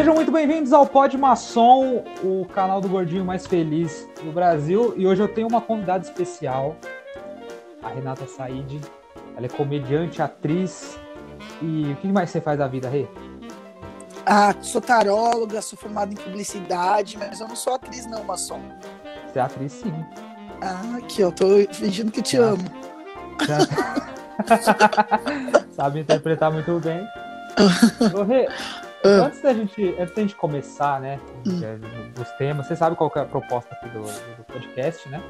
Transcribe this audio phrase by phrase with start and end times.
[0.00, 4.94] Sejam muito bem-vindos ao Pod Maçom, o canal do gordinho mais feliz do Brasil.
[4.96, 6.74] E hoje eu tenho uma convidada especial,
[7.82, 8.80] a Renata Said.
[9.36, 10.98] Ela é comediante, atriz.
[11.60, 13.06] E o que mais você faz da vida, Rê?
[14.24, 18.58] Ah, sou taróloga, sou formada em publicidade, mas eu não sou atriz, não, maçom.
[19.30, 19.92] Você é atriz, sim.
[20.62, 21.44] Ah, aqui, ó, tô
[21.74, 22.54] fingindo que te Ah.
[22.54, 22.64] amo.
[25.76, 27.06] Sabe interpretar muito bem.
[28.18, 28.48] Ô, Rê,
[29.04, 29.08] Ah.
[29.26, 31.60] antes da gente, antes da gente começar, né, Hum.
[31.62, 31.76] é,
[32.18, 35.22] dos temas, você sabe qual é a proposta aqui do, do podcast, né?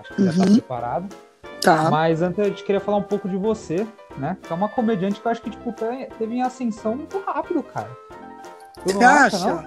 [0.00, 0.52] Acho que você já tá Uhum.
[0.56, 1.16] preparado.
[1.60, 1.90] Tá.
[1.90, 4.36] Mas antes a gente queria falar um pouco de você, né?
[4.42, 7.62] Que é uma comediante que eu acho que, tipo, te- teve em ascensão muito rápido,
[7.62, 7.90] cara.
[8.86, 9.46] Tu não Você acha, acha?
[9.46, 9.64] não?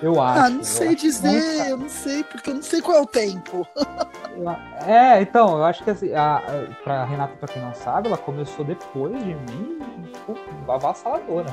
[0.00, 0.40] Eu acho.
[0.40, 3.66] Ah, não sei dizer, eu não sei, porque eu não sei qual é o tempo.
[4.86, 6.42] É, então, eu acho que assim, a, a,
[6.84, 9.80] pra Renata, pra quem não sabe, ela começou depois de mim,
[10.12, 10.38] tipo,
[10.70, 11.46] avassaladora.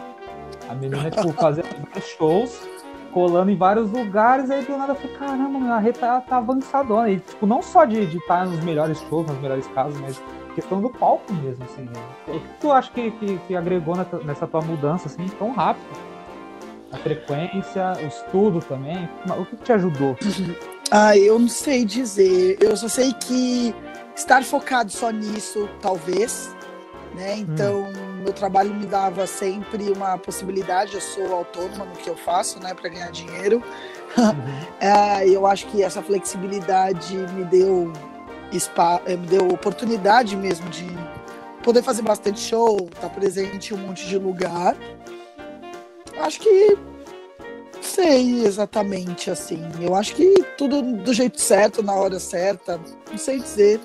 [0.70, 2.68] A menina, tipo, fazia vários shows,
[3.12, 7.10] colando em vários lugares, aí do nada eu falei, caramba, a Rê tá, tá avançadona.
[7.10, 10.22] E, tipo, não só de estar nos melhores shows, nos melhores casos, mas
[10.54, 11.84] questão do palco mesmo, assim.
[11.84, 12.02] né?
[12.28, 15.86] O que tu acha que, que, que agregou nessa, nessa tua mudança, assim, tão rápido?
[16.92, 20.16] A frequência, o estudo também, o que, que te ajudou?
[20.92, 22.58] Ah, eu não sei dizer.
[22.62, 23.74] Eu só sei que
[24.16, 26.56] estar focado só nisso, talvez,
[27.16, 27.38] né?
[27.38, 27.88] Então,
[28.26, 30.96] meu trabalho me dava sempre uma possibilidade.
[30.96, 33.64] Eu sou autônoma no que eu faço, né, para ganhar dinheiro.
[34.18, 34.66] Uhum.
[34.80, 37.92] É, eu acho que essa flexibilidade me deu
[38.58, 40.86] spa, eh, me deu oportunidade mesmo de
[41.64, 44.76] poder fazer bastante show, estar presente em um monte de lugar.
[46.20, 46.78] Acho que
[47.82, 49.62] sei exatamente assim.
[49.82, 52.80] Eu acho que tudo do jeito certo, na hora certa.
[53.10, 53.82] Não sei dizer.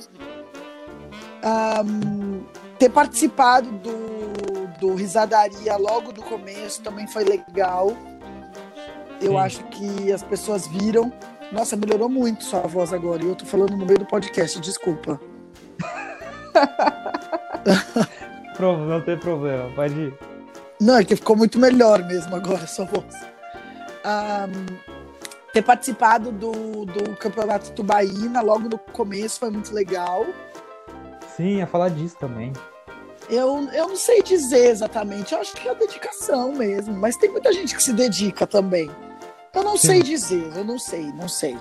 [1.43, 2.43] Ahn,
[2.81, 7.95] ter participado do, do Risadaria logo do começo também foi legal.
[9.21, 9.37] Eu Sim.
[9.37, 11.13] acho que as pessoas viram.
[11.53, 13.23] Nossa, melhorou muito sua voz agora.
[13.23, 15.21] E eu tô falando no meio do podcast, desculpa.
[18.59, 20.15] Não tem problema, pode ir.
[20.81, 23.15] Não, é que ficou muito melhor mesmo agora sua voz.
[24.05, 24.51] Ahn,
[25.53, 30.25] ter participado do, do Campeonato Tubaína logo no começo foi muito legal.
[31.37, 32.55] Sim, ia falar disso também.
[33.31, 37.31] Eu, eu não sei dizer exatamente, eu acho que é a dedicação mesmo, mas tem
[37.31, 38.91] muita gente que se dedica também.
[39.55, 39.89] Eu não Sim.
[39.89, 41.57] sei dizer, eu não sei, não sei.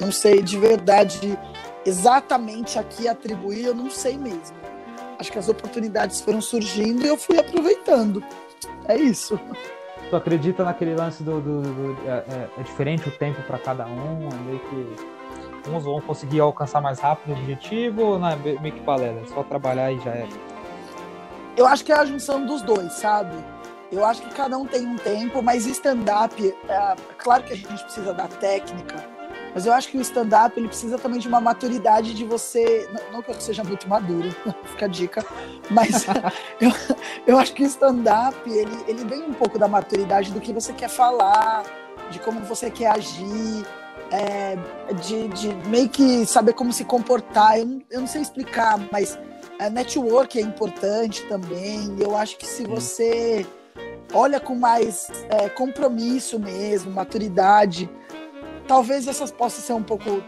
[0.00, 1.38] Não sei de verdade
[1.84, 4.56] exatamente a que atribuir, eu não sei mesmo.
[5.18, 8.22] Acho que as oportunidades foram surgindo e eu fui aproveitando.
[8.88, 9.38] É isso.
[10.10, 11.40] Tu acredita naquele lance do.
[11.40, 14.28] do- do- é, é- é diferente o tempo para cada um?
[14.28, 15.70] É meio que.
[15.70, 19.20] Uns vão conseguir alcançar mais rápido o objetivo ou não é meio meio que balela?
[19.20, 20.28] É só trabalhar e já é.
[21.56, 23.34] Eu acho que é a junção dos dois, sabe?
[23.90, 27.82] Eu acho que cada um tem um tempo, mas stand-up, é, claro que a gente
[27.84, 29.16] precisa da técnica,
[29.54, 32.86] mas eu acho que o stand-up ele precisa também de uma maturidade de você.
[33.10, 34.28] Não, que eu seja muito maduro,
[34.66, 35.24] fica a dica,
[35.70, 36.04] mas
[36.60, 36.70] eu,
[37.26, 40.74] eu acho que o stand-up ele, ele vem um pouco da maturidade do que você
[40.74, 41.62] quer falar,
[42.10, 43.64] de como você quer agir,
[44.10, 44.58] é,
[45.00, 47.58] de, de meio que saber como se comportar.
[47.58, 49.18] Eu eu não sei explicar, mas
[49.58, 51.96] a network é importante também.
[51.98, 53.46] Eu acho que se você
[54.12, 57.88] olha com mais é, compromisso mesmo, maturidade,
[58.68, 60.22] talvez essas possam ser um pouco.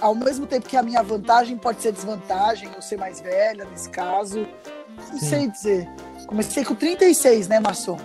[0.00, 3.90] Ao mesmo tempo que a minha vantagem pode ser desvantagem, eu ser mais velha nesse
[3.90, 4.46] caso.
[4.96, 5.26] Não Sim.
[5.26, 5.88] sei dizer.
[6.28, 7.98] Comecei com 36, né, Maçom?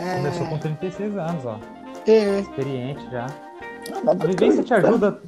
[0.00, 1.58] É, Começou com 36 anos, ó.
[2.06, 2.40] é.
[2.40, 3.26] Experiente já.
[3.90, 5.20] Não, não, A vivência te ajuda.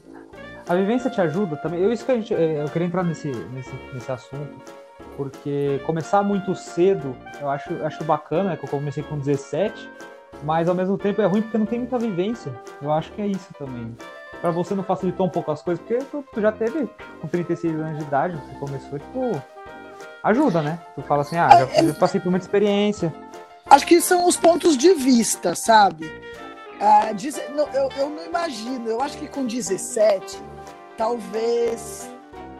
[0.70, 1.80] A vivência te ajuda também.
[1.80, 4.54] Eu, isso que a gente, é, eu queria entrar nesse, nesse, nesse assunto,
[5.16, 9.90] porque começar muito cedo, eu acho, acho bacana, que eu comecei com 17,
[10.44, 12.52] mas ao mesmo tempo é ruim porque não tem muita vivência.
[12.80, 13.96] Eu acho que é isso também.
[14.40, 16.88] Pra você não facilitou um pouco as coisas, porque tu, tu já teve
[17.20, 19.42] com 36 anos de idade, você começou, tipo.
[20.22, 20.78] Ajuda, né?
[20.94, 23.12] Tu fala assim, ah, já É, é- eu passei por muita experiência.
[23.68, 26.08] Acho que são os pontos de vista, sabe?
[26.80, 28.88] Ah, diz- não, eu, eu não imagino.
[28.88, 30.40] Eu acho que com 17,
[31.00, 32.10] talvez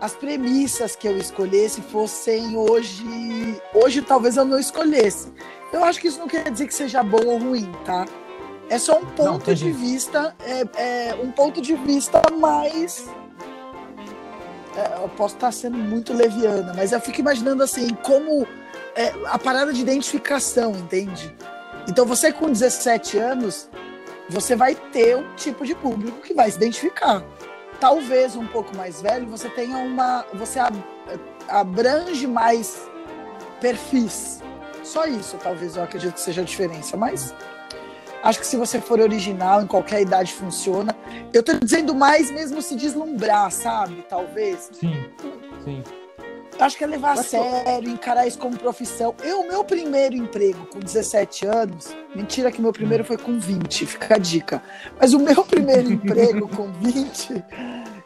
[0.00, 3.04] as premissas que eu escolhesse fossem hoje.
[3.74, 5.30] Hoje, talvez eu não escolhesse.
[5.70, 8.06] Eu acho que isso não quer dizer que seja bom ou ruim, tá?
[8.70, 9.64] É só um ponto entendi.
[9.64, 13.06] de vista, é, é um ponto de vista mais.
[14.74, 18.46] é, eu posso estar sendo muito leviana, mas eu fico imaginando assim, como
[18.94, 21.30] é, a parada de identificação, entende?
[21.86, 23.68] Então você com 17 anos,
[24.30, 27.22] você vai ter um tipo de público que vai se identificar.
[27.80, 30.24] Talvez um pouco mais velho, você tenha uma.
[30.34, 30.76] Você ab-
[31.48, 32.86] abrange mais
[33.60, 34.42] perfis.
[34.84, 36.96] Só isso, talvez eu acredito que seja a diferença.
[36.96, 37.34] Mas
[38.22, 40.94] Acho que se você for original, em qualquer idade funciona.
[41.32, 44.04] Eu tô dizendo mais mesmo se deslumbrar, sabe?
[44.10, 44.68] Talvez.
[44.74, 45.06] Sim,
[45.64, 45.82] sim.
[46.60, 49.14] Acho que é levar a sério, encarar isso como profissão.
[49.22, 54.16] Eu, meu primeiro emprego com 17 anos, mentira que meu primeiro foi com 20, fica
[54.16, 54.62] a dica.
[55.00, 57.42] Mas o meu primeiro emprego com 20,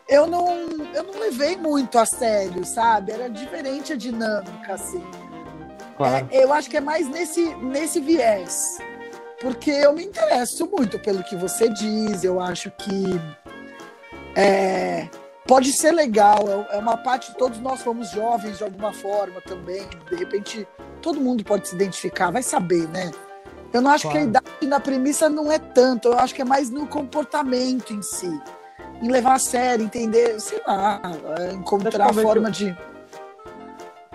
[0.09, 3.11] eu não, eu não levei muito a sério, sabe?
[3.11, 5.05] Era diferente a dinâmica, assim.
[5.97, 6.29] Claro.
[6.31, 8.79] É, eu acho que é mais nesse, nesse viés.
[9.41, 13.21] Porque eu me interesso muito pelo que você diz, eu acho que.
[14.37, 15.09] É,
[15.47, 19.87] pode ser legal, é, é uma parte, todos nós fomos jovens de alguma forma também,
[20.11, 20.67] de repente
[21.03, 23.11] todo mundo pode se identificar, vai saber, né?
[23.73, 24.19] Eu não acho claro.
[24.19, 27.93] que a idade na premissa não é tanto, eu acho que é mais no comportamento
[27.93, 28.41] em si,
[29.03, 31.01] em levar a sério, entender, sei lá,
[31.39, 32.77] é, encontrar a forma de...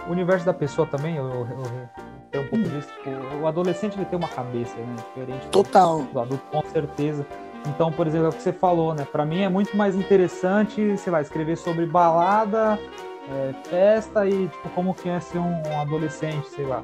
[0.08, 1.90] O universo da pessoa também, eu, eu, eu
[2.32, 2.70] tenho um pouco hum.
[2.70, 3.10] disso, tipo,
[3.42, 6.04] o adolescente ele tem uma cabeça, né, diferente Total.
[6.04, 7.26] do adulto, com certeza,
[7.68, 9.06] então, por exemplo, é o que você falou, né?
[9.10, 12.80] Para mim é muito mais interessante, sei lá, escrever sobre balada,
[13.30, 16.84] é, festa e tipo como que é ser um, um, adolescente, sei lá.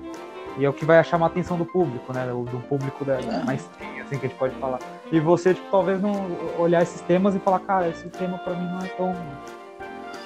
[0.57, 2.25] E é o que vai chamar a atenção do público, né?
[2.27, 3.44] Do, do público da, é.
[3.44, 3.68] mais
[4.01, 4.80] assim que a gente pode falar.
[5.12, 6.13] E você, tipo, talvez não
[6.57, 9.16] olhar esses temas e falar, cara, esse tema para mim não é tão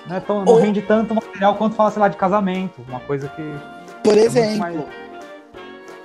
[0.08, 0.60] não é tão, não Ou...
[0.60, 3.44] rende tanto material quanto falar, sei lá, de casamento, uma coisa que
[4.04, 4.76] por exemplo, é mais,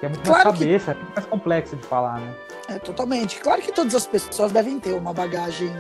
[0.00, 1.00] que é muito claro mais cabeça, que...
[1.00, 2.34] é muito mais complexo de falar, né?
[2.68, 3.40] É, totalmente.
[3.40, 5.72] Claro que todas as pessoas devem ter uma bagagem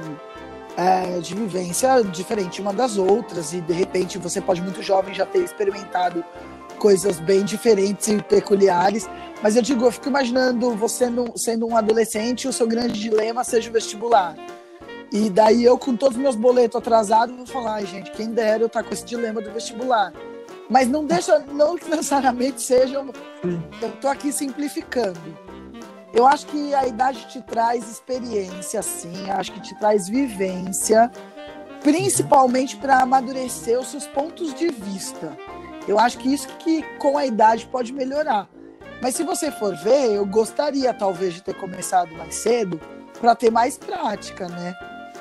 [0.76, 5.24] é, de vivência diferente uma das outras, e de repente você pode, muito jovem, já
[5.24, 6.24] ter experimentado
[6.78, 9.08] coisas bem diferentes e peculiares.
[9.42, 13.44] Mas eu digo, eu fico imaginando você no, sendo um adolescente, o seu grande dilema
[13.44, 14.34] seja o vestibular.
[15.12, 18.62] E daí eu, com todos os meus boletos atrasados, vou falar, ai, gente, quem dera
[18.62, 20.12] eu estar tá com esse dilema do vestibular.
[20.68, 23.04] Mas não deixa, não necessariamente seja.
[23.80, 25.20] Eu tô aqui simplificando
[26.14, 31.10] eu acho que a idade te traz experiência, sim, acho que te traz vivência,
[31.82, 35.36] principalmente para amadurecer os seus pontos de vista.
[35.88, 38.48] Eu acho que isso que com a idade pode melhorar.
[39.02, 42.80] Mas se você for ver, eu gostaria talvez de ter começado mais cedo
[43.20, 44.72] para ter mais prática, né?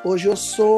[0.06, 0.78] Hoje eu sou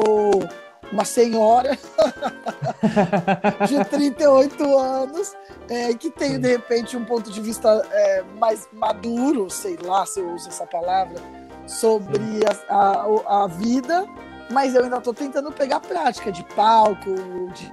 [0.92, 1.76] uma senhora
[3.66, 5.36] de 38 anos
[5.68, 10.20] é, que tem, de repente, um ponto de vista é, mais maduro, sei lá se
[10.20, 11.20] eu uso essa palavra,
[11.66, 14.06] sobre a, a, a, vida,
[14.50, 17.14] mas eu ainda estou tentando pegar prática de palco,
[17.52, 17.72] de,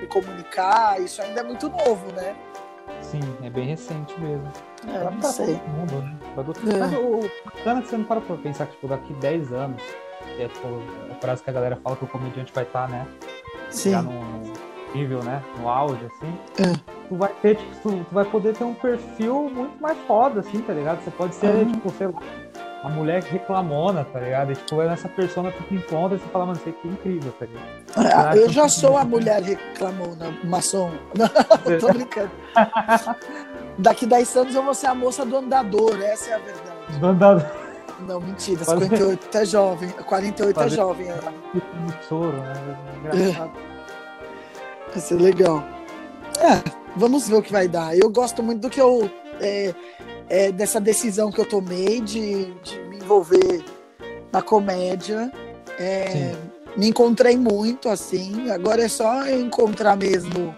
[0.00, 2.34] de, comunicar, isso ainda é muito novo, né?
[3.02, 4.50] Sim, é bem recente mesmo.
[4.86, 5.20] É, não
[5.68, 6.18] mundo, né?
[6.74, 6.78] É.
[6.78, 9.82] Mas o bacana é que você não para pra pensar que tipo, daqui 10 anos
[10.38, 10.46] é
[11.10, 13.06] a frase que a galera fala que o comediante vai estar, tá, né?
[13.70, 13.90] Sim.
[13.90, 14.52] Já no,
[14.94, 15.42] nível, né?
[15.58, 16.38] No auge, assim.
[16.58, 16.94] É.
[17.08, 20.60] Tu vai ter, tipo, tu, tu, vai poder ter um perfil muito mais foda, assim,
[20.60, 21.02] tá ligado?
[21.02, 21.72] Você pode ser, uhum.
[21.72, 22.20] tipo, sei lá,
[22.82, 24.52] uma mulher reclamona, tá ligado?
[24.52, 27.32] E, tipo, nessa persona tu te encontra e você fala, mano, isso aqui é incrível,
[27.32, 28.14] tá ligado?
[28.14, 30.90] Ah, eu já sou a mulher reclamona, maçom.
[31.16, 32.30] Não, tô brincando.
[33.76, 36.98] Daqui 10 anos eu vou ser a moça do andador, essa é a verdade.
[37.00, 37.63] Do andador.
[38.00, 39.88] Não, mentira, 58 é jovem.
[39.88, 41.32] 48 é jovem ainda.
[42.08, 42.78] Choro, né?
[42.98, 43.52] Engraçado.
[43.58, 44.90] É.
[44.90, 45.62] Vai ser legal.
[46.38, 47.96] É, vamos ver o que vai dar.
[47.96, 49.10] Eu gosto muito do que eu.
[49.40, 49.74] É,
[50.28, 53.64] é, dessa decisão que eu tomei de, de me envolver
[54.32, 55.32] na comédia.
[55.78, 56.34] É,
[56.76, 58.50] me encontrei muito, assim.
[58.50, 60.54] Agora é só eu encontrar mesmo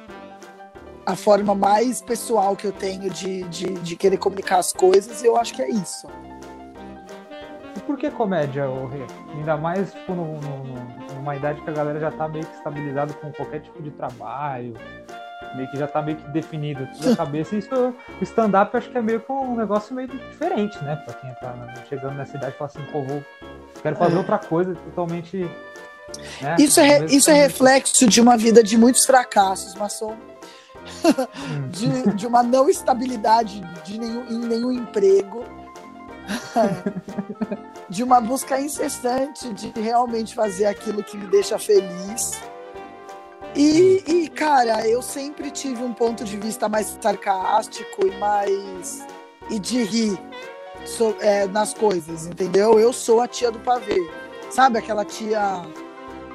[1.04, 5.26] a forma mais pessoal que eu tenho de, de, de querer comunicar as coisas, e
[5.26, 6.08] eu acho que é isso
[7.86, 9.06] por que comédia, o Rê?
[9.34, 13.12] Ainda mais tipo, no, no, numa idade que a galera já tá meio que estabilizada
[13.14, 14.74] com qualquer tipo de trabalho,
[15.54, 17.56] meio que já tá meio que definido tudo na cabeça.
[17.56, 20.96] Isso, o stand-up acho que é meio que um negócio meio diferente, né?
[20.96, 21.54] Pra quem tá
[21.88, 23.24] chegando nessa idade e fala assim, pô, vou,
[23.82, 24.18] quero fazer é.
[24.18, 25.38] outra coisa totalmente.
[26.40, 26.56] Né?
[26.58, 30.16] Isso, é, isso é reflexo de uma vida de muitos fracassos, maçom.
[31.04, 31.68] Hum.
[31.70, 35.44] de, de uma não estabilidade de nenhum, em nenhum emprego
[37.88, 42.40] de uma busca incessante de realmente fazer aquilo que me deixa feliz.
[43.54, 49.06] E, e, cara, eu sempre tive um ponto de vista mais sarcástico e mais.
[49.48, 50.18] e de rir
[50.84, 52.78] so, é, nas coisas, entendeu?
[52.78, 54.08] Eu sou a tia do pavê.
[54.50, 55.62] Sabe aquela tia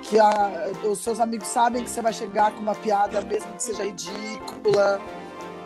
[0.01, 3.63] que a, os seus amigos sabem que você vai chegar com uma piada, mesmo que
[3.63, 4.99] seja ridícula,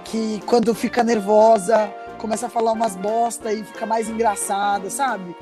[0.03, 5.35] que quando fica nervosa começa a falar umas bosta e fica mais engraçada, sabe?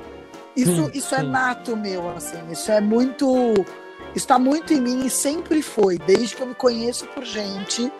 [0.56, 2.38] Isso, isso é nato meu, assim.
[2.50, 3.52] Isso é muito.
[4.14, 5.98] Está muito em mim e sempre foi.
[5.98, 7.92] Desde que eu me conheço por gente,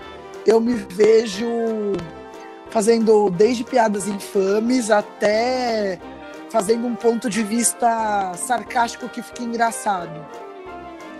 [0.46, 1.46] eu me vejo
[2.70, 5.98] fazendo desde piadas infames até
[6.50, 10.24] fazendo um ponto de vista sarcástico que fica engraçado.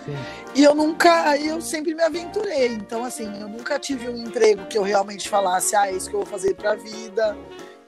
[0.05, 0.17] Sim.
[0.55, 2.69] E eu nunca, eu sempre me aventurei.
[2.69, 6.14] Então, assim, eu nunca tive um emprego que eu realmente falasse, ah, é isso que
[6.14, 7.37] eu vou fazer pra vida.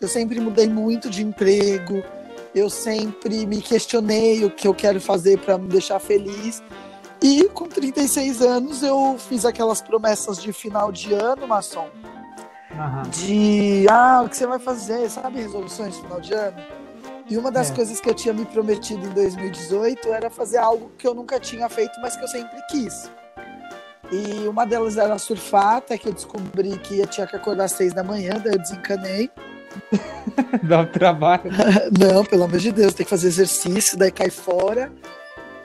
[0.00, 2.02] Eu sempre mudei muito de emprego.
[2.56, 6.62] Eu sempre me questionei o que eu quero fazer para me deixar feliz.
[7.20, 11.86] E com 36 anos eu fiz aquelas promessas de final de ano, maçom.
[12.72, 13.02] Aham.
[13.10, 15.10] De ah, o que você vai fazer?
[15.10, 16.56] Sabe resoluções de final de ano?
[17.28, 17.74] E uma das É.
[17.74, 21.68] coisas que eu tinha me prometido em 2018 era fazer algo que eu nunca tinha
[21.68, 23.10] feito, mas que eu sempre quis.
[24.10, 27.72] E uma delas era surfar, até que eu descobri que eu tinha que acordar às
[27.72, 29.30] seis da manhã, daí eu desencanei.
[30.62, 31.50] Dá um trabalho.
[31.98, 34.92] Não, pelo amor de Deus, tem que fazer exercício, daí cai fora.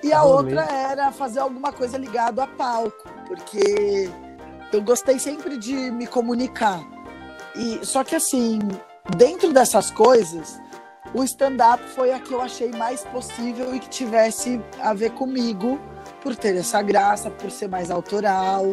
[0.03, 4.09] E a outra era fazer alguma coisa ligado a palco, porque
[4.73, 6.81] eu gostei sempre de me comunicar.
[7.55, 8.59] E só que assim,
[9.15, 10.59] dentro dessas coisas,
[11.13, 15.79] o stand-up foi a que eu achei mais possível e que tivesse a ver comigo,
[16.21, 18.71] por ter essa graça, por ser mais autoral,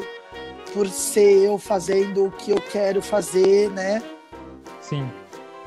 [0.73, 4.03] por ser eu fazendo o que eu quero fazer, né?
[4.81, 5.11] Sim.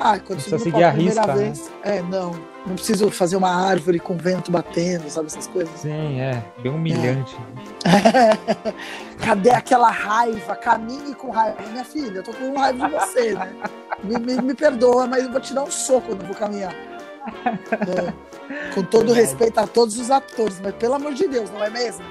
[0.03, 1.33] Ah, quando Precisa seguir a risca, né?
[1.35, 1.71] vez.
[1.83, 2.31] É, não.
[2.65, 5.79] Não preciso fazer uma árvore com vento batendo, sabe essas coisas?
[5.79, 6.43] Sim, é.
[6.61, 7.35] Bem humilhante.
[9.23, 10.55] Cadê aquela raiva?
[10.55, 11.57] Caminhe com raiva.
[11.71, 13.51] Minha filha, eu tô com raiva de você, né?
[14.03, 16.73] Me, me- me perdoa, mas eu vou te dar um soco quando eu vou caminhar.
[16.73, 18.13] É.
[18.73, 19.21] Com todo Verdade.
[19.21, 22.03] respeito a todos os atores, mas pelo amor de Deus, não é mesmo?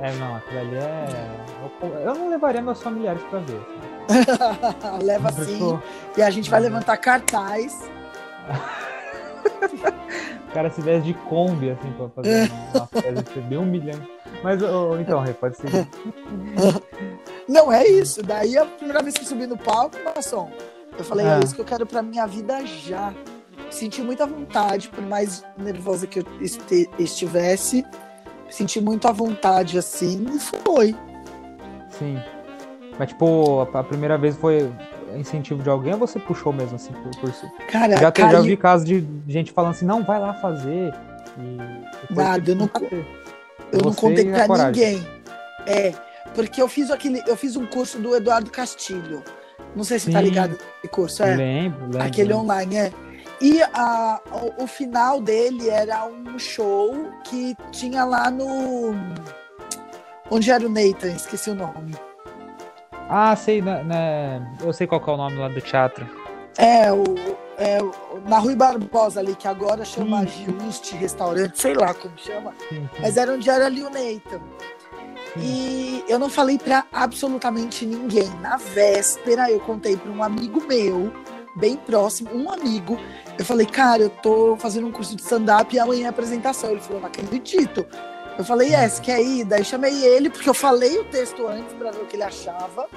[0.00, 1.06] É, não, aquilo ali é.
[1.82, 3.56] eu- Eu não levaria meus familiares pra ver.
[3.56, 3.95] assim.
[5.02, 5.82] Leva sou-
[6.16, 7.90] E a gente vai levantar cartaz.
[10.48, 14.08] O cara se veste de Kombi, assim, pra fazer uma festa, bem humilhante.
[14.42, 15.86] Mas, ô, então, Rê, pode ser.
[17.48, 18.22] Não, é isso.
[18.22, 20.50] Daí a primeira vez que eu subi no palco, maçom,
[20.98, 21.38] eu falei, Ah.
[21.40, 23.12] é isso que eu quero pra minha vida já.
[23.70, 27.84] Senti muita vontade, por mais nervosa que eu este- estivesse,
[28.48, 30.96] senti muito à vontade, assim, e foi.
[31.90, 32.18] Sim.
[32.98, 34.70] Mas, tipo, a, a primeira vez foi
[35.16, 37.46] incentivo de alguém ou você puxou mesmo, assim, por, por si?
[37.70, 40.94] Cara, Já, te- já caiu- vi casos de gente falando assim, não, vai lá fazer.
[41.38, 42.70] E Nada, eu não
[43.72, 44.70] eu não contei pra coragem.
[44.96, 45.06] ninguém.
[45.66, 45.92] É,
[46.34, 49.22] porque eu fiz aquele, eu fiz um curso do Eduardo Castilho.
[49.74, 50.24] Não sei se tá Sim.
[50.24, 51.34] ligado nesse curso, é.
[51.36, 52.02] Lembro, lembro.
[52.02, 52.44] Aquele lembro.
[52.44, 52.92] online, é.
[53.40, 54.20] E a,
[54.58, 58.94] o, o final dele era um show que tinha lá no.
[60.30, 61.08] Onde era o Nathan?
[61.10, 61.94] Esqueci o nome.
[63.08, 66.06] Ah, sei, né, né, eu sei qual que é o nome lá do teatro.
[66.58, 67.04] É, o,
[67.58, 67.78] é,
[68.26, 70.46] na Rui Barbosa ali, que agora chama Sim.
[70.64, 72.52] Just Restaurante, sei lá como chama.
[72.68, 74.40] Sim, Mas era onde era ali o Nathan.
[75.34, 75.40] sim.
[75.40, 78.28] E eu não falei pra absolutamente ninguém.
[78.40, 81.12] Na véspera, eu contei pra um amigo meu,
[81.54, 82.98] bem próximo, um amigo.
[83.38, 86.70] Eu falei, cara, eu tô fazendo um curso de stand-up e amanhã é apresentação.
[86.70, 87.86] Ele falou, não acredito.
[88.38, 89.44] Eu falei, é, você quer ir?
[89.44, 92.88] Daí chamei ele, porque eu falei o texto antes pra ver o que ele achava.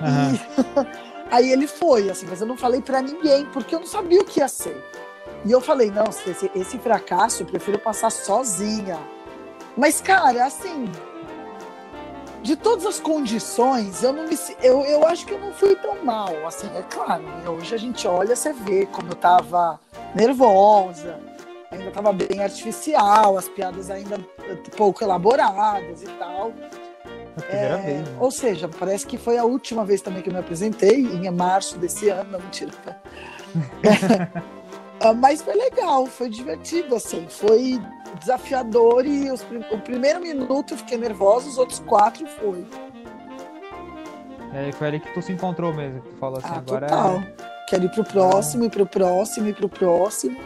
[0.00, 0.32] Aham.
[0.34, 0.90] E
[1.30, 4.24] aí ele foi, assim, mas eu não falei pra ninguém, porque eu não sabia o
[4.24, 4.82] que ia ser.
[5.44, 8.98] E eu falei, não, esse, esse fracasso eu prefiro passar sozinha.
[9.76, 10.90] Mas, cara, assim,
[12.42, 16.04] de todas as condições, eu não me eu, eu acho que eu não fui tão
[16.04, 16.46] mal.
[16.46, 19.80] Assim, é claro, né, hoje a gente olha, você vê como eu tava
[20.14, 21.18] nervosa,
[21.70, 26.52] ainda tava bem artificial, as piadas ainda eh, pouco elaboradas e tal.
[27.36, 28.08] A primeira É, vez.
[28.08, 28.16] né?
[28.18, 31.78] Ou seja, parece que foi a última vez também que eu me apresentei, em março
[31.78, 32.72] desse ano, não mentira.
[35.00, 37.80] Ah, Mas foi legal, foi divertido, assim, foi
[38.18, 42.66] desafiador e os o primeiro minuto eu fiquei nervosa, os outros quatro foi.
[44.52, 47.14] É, foi ali que tu se encontrou mesmo, que tu falou assim, ah, agora total.
[47.16, 47.32] é.
[47.68, 50.36] Quero ir pro próximo, ir pro próximo, ir pro próximo.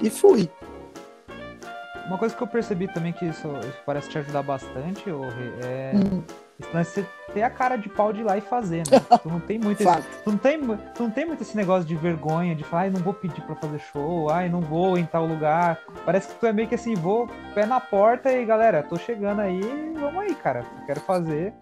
[0.00, 0.50] E, fui.
[2.06, 5.92] Uma coisa que eu percebi também que isso, isso parece te ajudar bastante, Rê, é
[5.94, 6.22] Hum,
[6.58, 9.00] esse lance ter a cara de pau de ir lá e fazer, né?
[9.22, 11.94] Tu não tem muito esse, tu não tem, tu não tem muito esse negócio de
[11.94, 15.24] vergonha, de falar, ai, não vou pedir pra fazer show, ai, não vou em tal
[15.24, 15.78] lugar.
[16.04, 19.40] Parece que tu é meio que assim, vou pé na porta e galera, tô chegando
[19.40, 19.60] aí,
[19.94, 21.52] vamos aí, cara, eu quero fazer.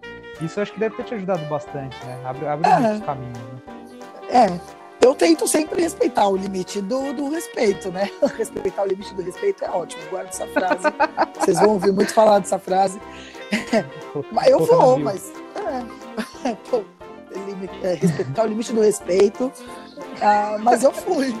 [0.41, 2.19] Isso acho que deve ter te ajudado bastante, né?
[2.25, 2.79] Abre, abre É.
[2.79, 3.59] muitos caminhos, né?
[4.31, 4.78] É.
[5.09, 8.11] Eu tento sempre respeitar o limite do, do respeito, né?
[8.37, 10.03] Respeitar o limite do respeito é ótimo.
[10.07, 10.83] Guarda essa frase.
[11.39, 13.01] Vocês vão ouvir muito falar dessa frase.
[14.31, 15.33] Mas eu vou, mas.
[16.45, 16.83] É, Pô,
[17.81, 19.51] é, respeitar o limite do respeito.
[20.21, 21.35] Ah, mas eu fui.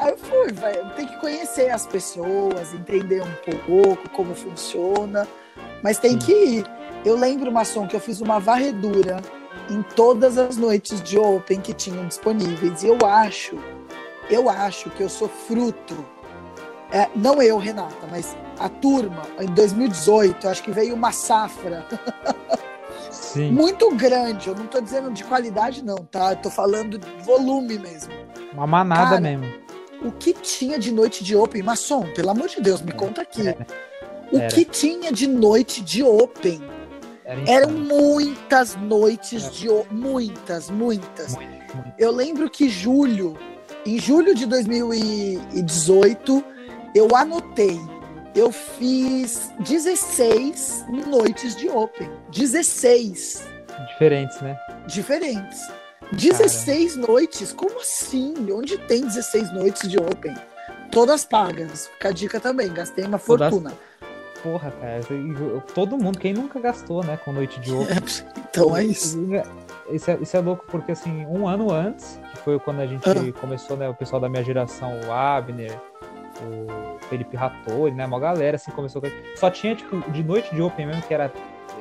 [0.00, 0.52] Aí eu fui.
[0.96, 5.28] Tem que conhecer as pessoas, entender um pouco como funciona.
[5.84, 6.66] Mas tem que ir.
[7.04, 9.20] Eu lembro, Maçom, que eu fiz uma varredura
[9.70, 12.82] em todas as noites de Open que tinham disponíveis.
[12.82, 13.58] E eu acho
[14.30, 16.04] eu acho que eu sou fruto.
[16.90, 21.86] É, não eu, Renata, mas a turma, em 2018, eu acho que veio uma safra
[23.10, 23.52] Sim.
[23.52, 24.48] muito grande.
[24.48, 26.32] Eu não tô dizendo de qualidade, não, tá?
[26.32, 28.12] Eu tô falando de volume mesmo.
[28.52, 29.46] Uma manada Cara, mesmo.
[30.02, 31.62] O que tinha de noite de Open?
[31.62, 33.48] Maçom, pelo amor de Deus, me conta aqui.
[33.48, 33.66] Era.
[34.32, 34.48] O Era.
[34.48, 36.62] que tinha de noite de Open?
[37.28, 39.52] Era Eram muitas noites Era.
[39.52, 39.68] de.
[39.94, 41.34] Muitas, muitas.
[41.34, 41.92] Muito, muito.
[41.98, 43.36] Eu lembro que julho,
[43.84, 46.42] em julho de 2018,
[46.94, 47.78] eu anotei.
[48.34, 52.10] Eu fiz 16 noites de Open.
[52.30, 53.42] 16
[53.92, 54.56] Diferentes, né?
[54.86, 55.60] diferentes.
[56.12, 57.52] 16 noites?
[57.52, 58.32] Como assim?
[58.52, 60.34] Onde tem 16 noites de Open?
[60.90, 61.88] Todas pagas.
[61.88, 62.72] Fica a dica também.
[62.72, 63.74] Gastei uma Todas- fortuna.
[64.42, 65.00] Porra, cara.
[65.74, 67.18] Todo mundo, quem nunca gastou, né?
[67.24, 67.96] Com noite de open.
[68.50, 69.18] Então é isso.
[69.92, 73.02] Isso é, isso é louco porque, assim, um ano antes, que foi quando a gente
[73.08, 73.40] Ah.
[73.40, 73.88] começou, né?
[73.88, 75.72] O pessoal da minha geração, o Abner,
[76.42, 78.06] o Felipe Rattori, né?
[78.06, 79.08] Uma galera, assim, começou com...
[79.36, 81.32] Só tinha, tipo, de noite de Open mesmo, que era,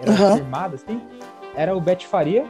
[0.01, 1.01] era firmada, assim.
[1.55, 2.45] Era o Bet Faria,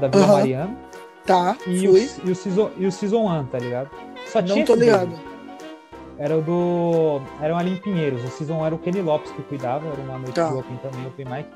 [0.00, 0.32] da Vila Aham.
[0.34, 0.76] Mariana,
[1.24, 2.10] Tá, e o, fui.
[2.24, 3.90] e, o season, e o Season 1, tá ligado?
[4.26, 5.20] Só tinha Não tô esses dois.
[6.22, 7.20] Era o do.
[7.40, 8.22] Eram ali em Pinheiros.
[8.22, 10.48] O Season 1 era o Kenny Lopes que cuidava, era uma noite Tá.
[10.48, 11.48] de Open também, Open Mic.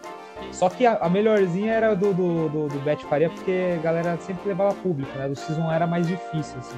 [0.51, 4.17] Só que a, a melhorzinha era do, do, do, do Bet Faria, porque a galera
[4.19, 5.29] sempre levava público, né?
[5.29, 6.77] Do Season 1 era mais difícil, assim.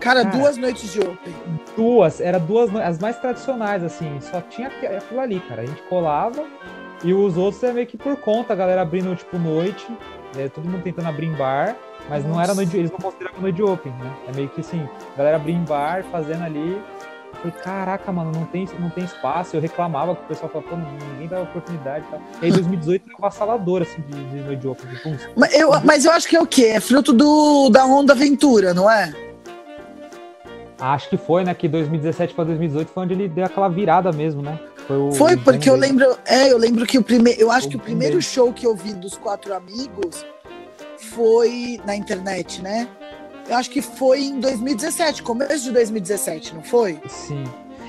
[0.00, 0.36] Cara, Cara.
[0.36, 1.34] duas noites de Open.
[1.76, 5.62] Duas, era duas, as mais tradicionais, assim, só tinha aqu- aquilo ali, cara.
[5.62, 6.44] A gente colava
[7.04, 9.86] e os outros é meio que por conta, a galera abrindo, tipo, noite,
[10.38, 11.76] é, todo mundo tentando abrir em bar,
[12.08, 14.12] mas não era noite, de- eles não consideravam noite open, né?
[14.28, 16.80] É meio que assim, a galera abria em bar, fazendo ali.
[17.34, 19.56] Eu falei, caraca, mano, não tem, não tem espaço.
[19.56, 20.76] Eu reclamava que o pessoal falava, pô,
[21.12, 22.20] ninguém dá oportunidade e tal.
[22.40, 24.88] E aí 2018 era avassalador, assim, de, de noite open.
[24.90, 26.66] Tipo, uns- Mas eu, mas eu acho que é o quê?
[26.66, 29.12] É fruto do, da Onda Aventura, não é?
[30.78, 31.54] Acho que foi, né?
[31.54, 34.58] Que 2017 pra 2018 foi onde ele deu aquela virada mesmo, né?
[34.86, 37.76] Foi, Foi porque eu lembro, é, eu lembro que o primeiro, eu acho O que
[37.76, 38.22] o primeiro dele.
[38.22, 40.24] show que eu vi dos quatro amigos
[41.16, 42.86] foi na internet, né?
[43.48, 47.00] Eu acho que foi em 2017, começo de 2017, não foi?
[47.08, 47.42] Sim.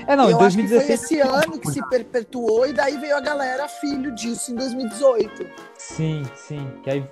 [0.06, 0.86] É, não, em eu acho que 2016.
[0.86, 5.46] foi esse ano que se perpetuou e daí veio a galera filho disso em 2018.
[5.76, 6.66] Sim, sim.
[6.82, 7.04] Que aí,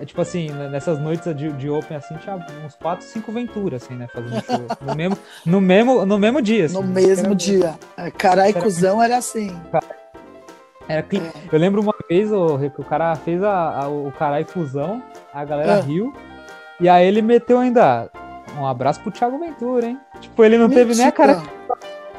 [0.00, 3.82] é tipo assim, né, nessas noites de, de Open, assim, tinha uns 4, 5 venturas,
[3.82, 4.08] assim, né?
[4.14, 4.66] Fazendo show.
[4.80, 6.64] No mesmo, no mesmo, no mesmo dia.
[6.66, 7.74] Assim, No mesmo era- dia.
[8.16, 9.54] Carai, Era cuzão era assim.
[10.88, 11.22] Era clean.
[11.24, 11.32] É.
[11.54, 15.76] Eu lembro uma vez, o, o cara fez a, a- o carai fusão, a galera
[15.76, 15.80] Ah.
[15.80, 16.12] riu,
[16.80, 18.10] e aí ele meteu ainda
[18.58, 19.98] um abraço pro Thiago Ventura, hein?
[20.20, 21.52] Tipo, ele não teve nem a cara, Mentira.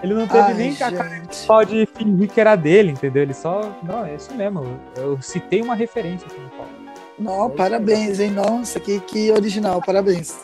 [0.01, 1.35] ele não teve Ai, nem a cara gente.
[1.35, 3.21] só de fingir que era dele, entendeu?
[3.23, 4.63] Ele só, não, é isso mesmo,
[4.95, 6.71] eu, eu citei uma referência aqui no palco.
[7.19, 8.31] Não, parabéns, hein?
[8.31, 10.35] Nossa, que, que original, parabéns.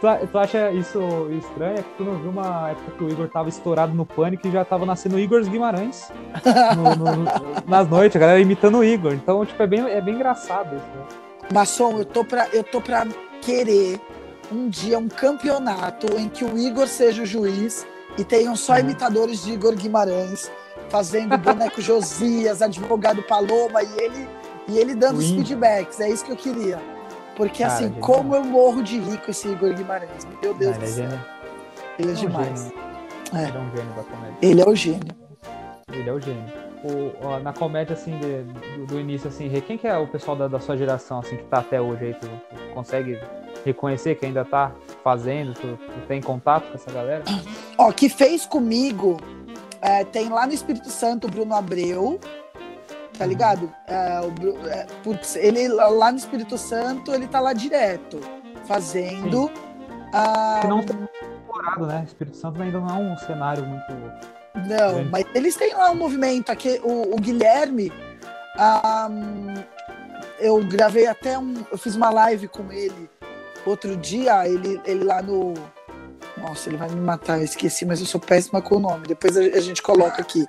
[0.00, 0.98] Tu, tu acha isso
[1.38, 1.78] estranho?
[1.78, 4.50] É que tu não viu uma época que o Igor tava estourado no pânico e
[4.50, 6.10] já tava nascendo Igor Guimarães
[6.76, 7.24] no- no-
[7.66, 9.12] nas noites, a galera imitando o Igor.
[9.12, 11.04] Então, tipo, é bem, é bem engraçado isso, né?
[11.52, 13.06] Maçom, eu tô pra, eu tô pra
[13.42, 14.00] querer
[14.52, 18.78] um dia um campeonato em que o Igor seja o juiz e tenham só Uhum.
[18.80, 20.50] imitadores de Igor Guimarães,
[20.88, 24.28] fazendo boneco Josias, advogado Paloma e ele,
[24.68, 26.00] e ele dando os feedbacks.
[26.00, 26.78] É isso que eu queria.
[27.36, 30.26] Porque Cara, assim, como eu morro de rir com esse Igor Guimarães.
[30.42, 31.18] Meu Deus do ele é céu.
[31.98, 32.60] Ele é um demais.
[32.64, 32.78] gênio.
[33.34, 33.48] É.
[33.48, 34.36] Ele é um gênio da comédia.
[34.42, 35.14] Ele é o gênio.
[35.92, 36.52] Ele é o gênio.
[36.84, 38.42] O- ó, na comédia, assim, de-
[38.76, 41.44] do, do início, assim, quem que é o pessoal da, da sua geração, assim, que
[41.44, 42.14] tá até hoje aí?
[42.14, 43.18] Tu, tu consegue
[43.64, 44.70] reconhecer que ainda tá
[45.02, 45.54] fazendo?
[45.54, 47.24] Tu, tu tem contato com essa galera?
[47.78, 49.16] Ó, que fez comigo,
[49.80, 52.20] é, tem lá no Espírito Santo o Bruno Abreu,
[53.16, 53.72] tá ligado?
[53.86, 58.20] É, o é, putz, ele lá no Espírito Santo, ele tá lá direto,
[58.66, 59.50] fazendo.
[60.12, 62.04] ah, Que não tem explorado, né?
[62.06, 63.92] Espírito Santo ainda não é um cenário muito...
[64.68, 65.08] não, Sim.
[65.10, 67.92] mas eles têm lá um movimento aqui, o, o Guilherme.
[70.38, 71.54] eu gravei até um.
[71.70, 73.08] Eu fiz uma live com ele
[73.66, 75.54] outro dia, ele, ele lá no.
[76.36, 79.06] Nossa, ele vai me matar, eu esqueci, mas eu sou péssima com o nome.
[79.06, 80.46] Depois a, a gente coloca aqui.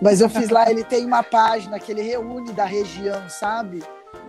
[0.00, 3.82] Mas eu fiz lá, ele tem uma página que ele reúne da região, sabe?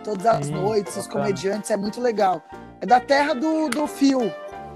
[0.04, 1.24] Todas as Sim, noites, os bacana.
[1.24, 2.42] comediantes, é muito legal.
[2.80, 4.32] É da terra do, do Fio,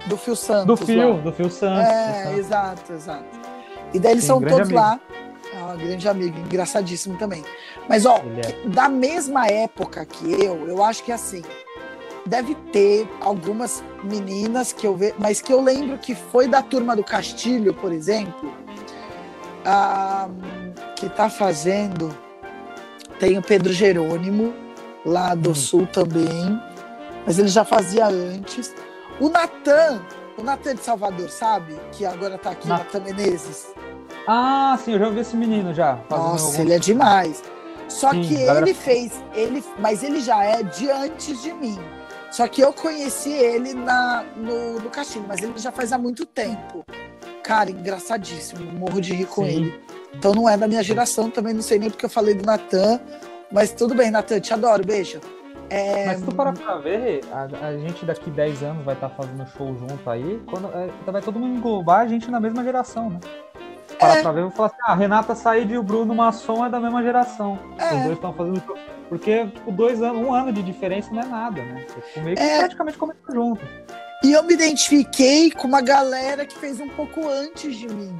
[0.06, 0.66] do Fio Santos.
[0.66, 0.86] Do lá.
[0.86, 1.88] Fio, do Fio Santos.
[1.88, 2.38] É, Santos.
[2.38, 3.40] exato, exato.
[3.94, 4.74] E daí eles Sim, são todos amigo.
[4.74, 5.00] lá.
[5.54, 7.44] É um grande amigo, engraçadíssimo também.
[7.88, 8.68] Mas, ó, é.
[8.68, 11.42] da mesma época que eu, eu acho que assim,
[12.24, 16.96] deve ter algumas meninas que eu vejo, mas que eu lembro que foi da turma
[16.96, 18.52] do Castilho, por exemplo,
[19.64, 20.28] ah,
[20.96, 22.14] que tá fazendo.
[23.18, 24.52] Tem o Pedro Jerônimo,
[25.06, 25.54] lá do Hum.
[25.54, 26.60] Sul também,
[27.26, 28.74] mas ele já fazia antes.
[29.20, 30.00] O Natan,
[30.36, 31.78] o Natan de Salvador, sabe?
[31.92, 33.72] Que agora tá aqui, Na- Natan Menezes.
[34.26, 35.98] Ah, sim, eu já ouvi esse menino já.
[36.10, 37.42] Nossa, algum- ele é demais.
[37.88, 41.78] Só Sim, que galera- ele fez, ele, mas ele já é de antes de mim.
[42.30, 46.24] Só que eu conheci ele na, no, no Caxinho, mas ele já faz há muito
[46.24, 46.84] tempo.
[47.42, 49.50] Cara, engraçadíssimo, morro de rir com Sim.
[49.50, 49.80] ele.
[50.14, 53.00] Então não é da minha geração, também não sei nem porque eu falei do Natan.
[53.50, 55.20] Mas tudo bem, Natan, te adoro, beijo.
[55.68, 59.08] É, Mas se tu parar pra ver, a, a gente daqui 10 anos vai estar
[59.08, 63.08] fazendo show junto aí, quando, é, vai todo mundo englobar a gente na mesma geração,
[63.08, 63.20] né?
[63.98, 64.22] Parar É.
[64.22, 66.68] pra ver, eu vou falar assim, ah, a Renata Said e o Bruno Masson é
[66.68, 67.58] da mesma geração.
[67.78, 67.86] É.
[67.94, 68.76] Os dois estão fazendo show.
[69.08, 71.84] Porque, tipo, dois anos, um ano de diferença não é nada, né?
[71.84, 72.58] Tipo, meio que É.
[72.58, 73.60] praticamente começou junto.
[74.22, 78.18] E eu me identifiquei com uma galera que fez um pouco antes de mim.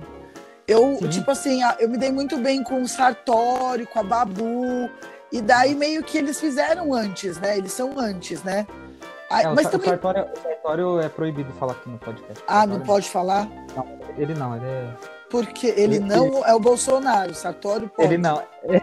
[0.67, 1.09] Eu, Sim.
[1.09, 4.91] tipo assim, eu me dei muito bem com o Sartório, com a Babu.
[5.31, 7.57] E daí meio que eles fizeram antes, né?
[7.57, 8.67] Eles são antes, né?
[9.31, 9.87] Ai, É, o, mas Sa- também.
[9.87, 12.45] o, Sartório, o Sartório é proibido falar aqui no podcast.
[12.47, 13.49] Ah, não pode falar?
[14.19, 14.95] Ele não, ele é.
[15.31, 18.07] Porque ele Ele- não é o Bolsonaro, o Sartório pode.
[18.09, 18.43] Ele não.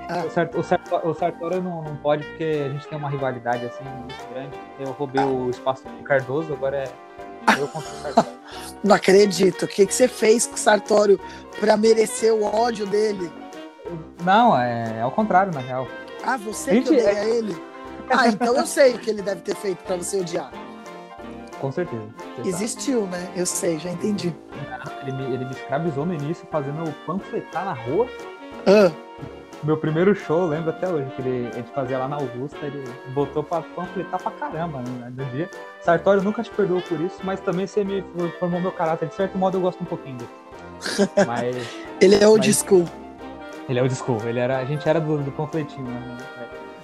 [0.10, 0.24] Ah.
[0.26, 3.66] O, Sart, o, Sartório, o Sartório não, não pode porque a gente tem uma rivalidade
[3.68, 4.58] assim muito grande.
[4.80, 6.88] Eu roubei o espaço do Cardoso, agora é
[7.58, 8.30] eu contra o Sartório.
[8.84, 9.64] Não acredito.
[9.66, 11.20] O que, que você fez com o Sartório
[11.60, 13.32] pra merecer o ódio dele?
[14.24, 15.88] não, é, é ao contrário, na real.
[16.24, 17.56] Ah, você Gente, que odeia é- ele?
[18.10, 20.52] Ah, então eu sei o que ele deve ter feito pra você odiar.
[21.60, 22.02] Com certeza.
[22.02, 22.50] Você sabe.
[22.50, 23.30] Existiu, né?
[23.36, 24.34] Eu sei, já entendi.
[25.02, 28.08] Ele me, ele me escravizou no início fazendo o panfletar na rua.
[28.66, 28.92] Ah,
[29.64, 32.82] Meu primeiro show, lembro até hoje, que ele, a gente fazia lá na Augusta, ele
[33.14, 35.50] botou pra panfletar pra caramba né, no dia.
[35.82, 38.02] Sartório nunca te perdoou por isso, mas também você me
[38.40, 39.10] formou meu caráter.
[39.10, 40.30] De certo modo, eu gosto um pouquinho dele.
[41.28, 41.58] Mas
[42.00, 42.86] ele é old Mas- school.
[43.68, 45.84] ele é o desculpa, ele era, a gente era do, do panfletinho.
[45.86, 46.18] Né?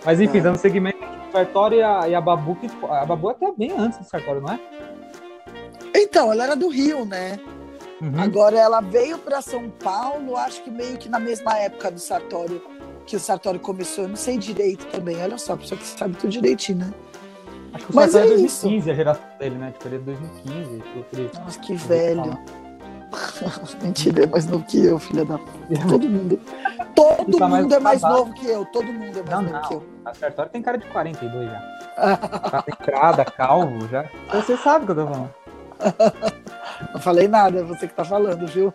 [0.04, 0.44] Mas enfim, Ah.
[0.44, 0.98] dando segmento,
[1.30, 4.04] o Sartório e a, e a Babu, que a Babu é até bem antes do
[4.04, 4.60] Sartório, não é?
[5.96, 7.40] Então, ela era do Rio, né?
[8.06, 8.22] Uhum.
[8.22, 12.62] Agora ela veio para São Paulo, acho que meio que na mesma época do Sartório,
[13.06, 14.04] que o Sartório começou.
[14.04, 15.20] Eu não sei direito também.
[15.24, 16.94] Olha só, pessoa que sabe tudo direitinho, né?
[17.74, 19.72] Acho que o Mas Sartório é é 2015, a geração dele, né?
[19.72, 20.82] Tipo, ele é de 2015.
[20.82, 21.32] Tipo, ele...
[21.34, 22.40] Nossa, que velho.
[23.82, 25.40] Mentira, é mais novo que eu, filha da.
[25.90, 26.40] Todo mundo.
[26.94, 28.20] Todo tá mais mundo é mais babado.
[28.20, 28.66] novo que eu.
[28.66, 29.82] Todo mundo é mais Não, novo que não.
[29.82, 29.88] eu.
[30.06, 31.60] A Sartório tem cara de 42 já.
[32.52, 34.06] Tá entrada, calvo já.
[34.32, 35.34] Você sabe o que eu tô falando.
[36.94, 38.74] Não falei nada, é você que tá falando, viu?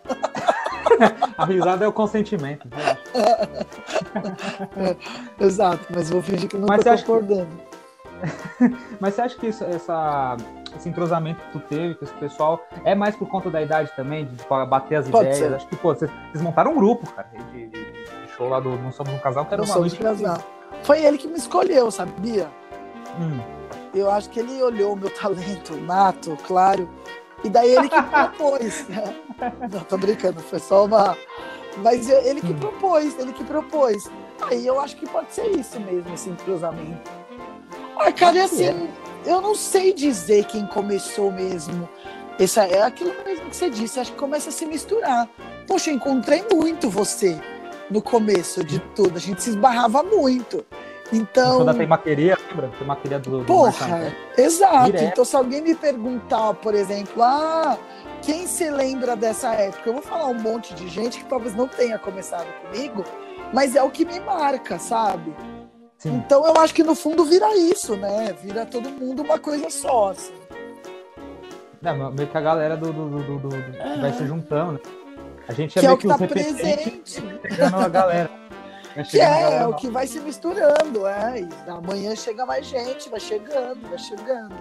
[1.39, 2.69] A risada é o consentimento.
[2.71, 3.01] relaxa.
[5.39, 7.71] Exato, mas vou fingir que não Mas tô acha que- concordando.
[9.01, 10.37] Mas você acha que isso- essa,
[10.77, 14.27] esse entrosamento que tu teve com esse pessoal é mais por conta da idade também,
[14.27, 15.39] de tipo, bater as Pode ideias?
[15.39, 15.55] ser.
[15.55, 18.71] Acho que, pô, vocês, vocês montaram um grupo, cara, de, de- de show lá do
[18.77, 20.05] Não Somos um Casal, que era Não uma somos noite.
[20.05, 20.39] casal.
[20.83, 22.47] Foi ele que me escolheu, sabia?
[23.19, 23.41] Hum,
[23.95, 26.89] Eu acho que ele olhou o meu talento nato, claro.
[27.45, 28.85] E daí ele que propôs.
[29.73, 31.17] Não, tô brincando, foi só uma.
[31.79, 32.59] Mas ele que Hum.
[32.59, 34.11] propôs, ele que propôs.
[34.51, 37.11] Aí eu acho que pode ser isso mesmo, esse entrosamento.
[37.99, 38.89] Ah, cara, assim,
[39.27, 41.89] eu não sei dizer quem começou mesmo.
[42.39, 45.29] Essa, é aquilo mesmo que você disse, acho que começa a se misturar.
[45.67, 47.39] Poxa, eu encontrei muito você
[47.91, 50.65] no começo de tudo, a gente se esbarrava muito.
[51.13, 51.57] Então.
[51.59, 52.69] Quando a teimaqueria, lembra?
[52.79, 54.13] Teimaqueria do, do Porra, Marcelo.
[54.39, 54.85] exato.
[54.87, 55.05] Direto.
[55.05, 57.77] Então, se alguém me perguntar, por exemplo, ah,
[58.23, 59.89] quem se lembra dessa época?
[59.89, 63.05] Eu vou falar um monte de gente que talvez não tenha começado comigo,
[63.53, 65.35] mas é o que me marca, sabe?
[65.99, 66.15] Sim.
[66.25, 68.35] Então, eu acho que no fundo vira isso, né?
[68.43, 70.33] Vira todo mundo uma coisa só, assim.
[71.83, 74.81] Não, meio que a galera do, do, do, do- do- que vai se juntando, né?
[75.49, 77.23] A gente é Que é meio o que que tá presente.
[77.75, 78.31] a galera.
[79.09, 81.41] Que é, é o que vai se misturando, é.
[81.43, 84.55] E amanhã chega mais gente, vai chegando, vai chegando.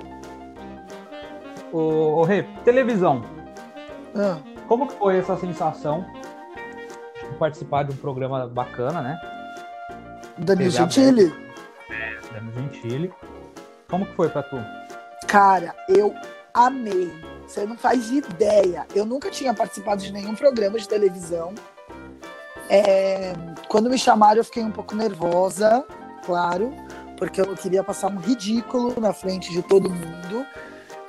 [1.72, 3.24] Ô, ô Rê, televisão.
[4.16, 4.38] Ah,
[4.68, 6.06] Como que foi essa sensação
[7.30, 9.20] de participar de um programa bacana, né?
[10.38, 11.34] Danilo Gentili.
[12.32, 13.14] Dando Gentili.
[13.90, 14.58] Como que foi pra tu?
[15.28, 16.14] Cara, eu
[16.54, 17.12] amei.
[17.48, 18.86] Você não faz ideia.
[18.94, 21.54] Eu nunca tinha participado de nenhum programa de televisão.
[22.70, 23.34] É,
[23.70, 25.86] quando me chamaram, eu fiquei um pouco nervosa,
[26.26, 26.74] claro,
[27.18, 30.46] porque eu queria passar um ridículo na frente de todo mundo.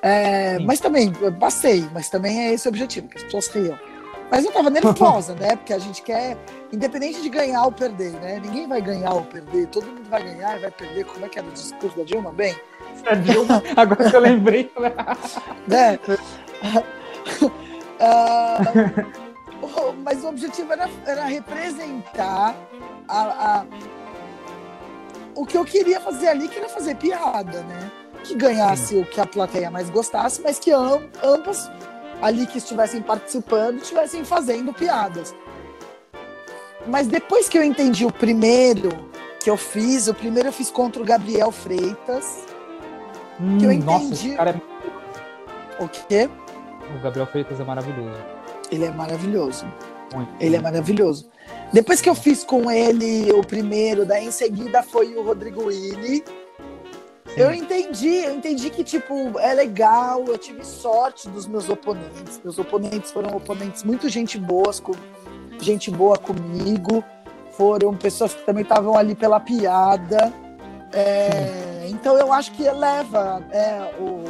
[0.03, 3.79] É, mas também, passei, mas também é esse o objetivo, que as pessoas riam.
[4.31, 5.57] Mas eu tava nervosa, né?
[5.57, 6.37] Porque a gente quer,
[6.73, 8.40] independente de ganhar ou perder, né?
[8.40, 11.05] Ninguém vai ganhar ou perder, todo mundo vai ganhar e vai perder.
[11.05, 12.31] Como é que era o discurso da Dilma?
[12.31, 12.55] Bem,
[13.07, 14.70] A Dilma, agora que eu lembrei.
[15.66, 15.99] né?
[18.03, 18.57] Ah,
[19.62, 22.55] o- mas o objetivo era, era representar
[23.09, 23.64] a, a-
[25.35, 27.90] o que eu queria fazer ali, que era fazer piada, né?
[28.25, 31.70] Que ganhasse o que a plateia mais gostasse, mas que am- ambas
[32.20, 35.35] ali que estivessem participando, estivessem fazendo piadas.
[36.87, 38.90] Mas depois que eu entendi o primeiro
[39.42, 42.44] que eu fiz, o primeiro eu fiz contra o Gabriel Freitas.
[43.40, 45.83] Hum, que eu nossa, entendi- esse cara é...
[45.83, 46.29] O quê?
[46.94, 48.18] O Gabriel Freitas é maravilhoso.
[48.70, 49.66] Ele é maravilhoso.
[50.14, 50.30] Muito.
[50.40, 51.28] Ele é maravilhoso.
[51.72, 56.24] Depois que eu fiz com ele o primeiro, daí em seguida foi o Rodrigo Willi.
[57.37, 62.40] Eu entendi, eu entendi que, tipo, é legal, eu tive sorte dos meus oponentes.
[62.42, 64.92] Meus oponentes foram oponentes muito gente boas, com
[65.61, 67.04] gente boa comigo.
[67.52, 70.33] Foram pessoas que também estavam ali pela piada.
[70.92, 74.24] É, então eu acho que eleva é, o,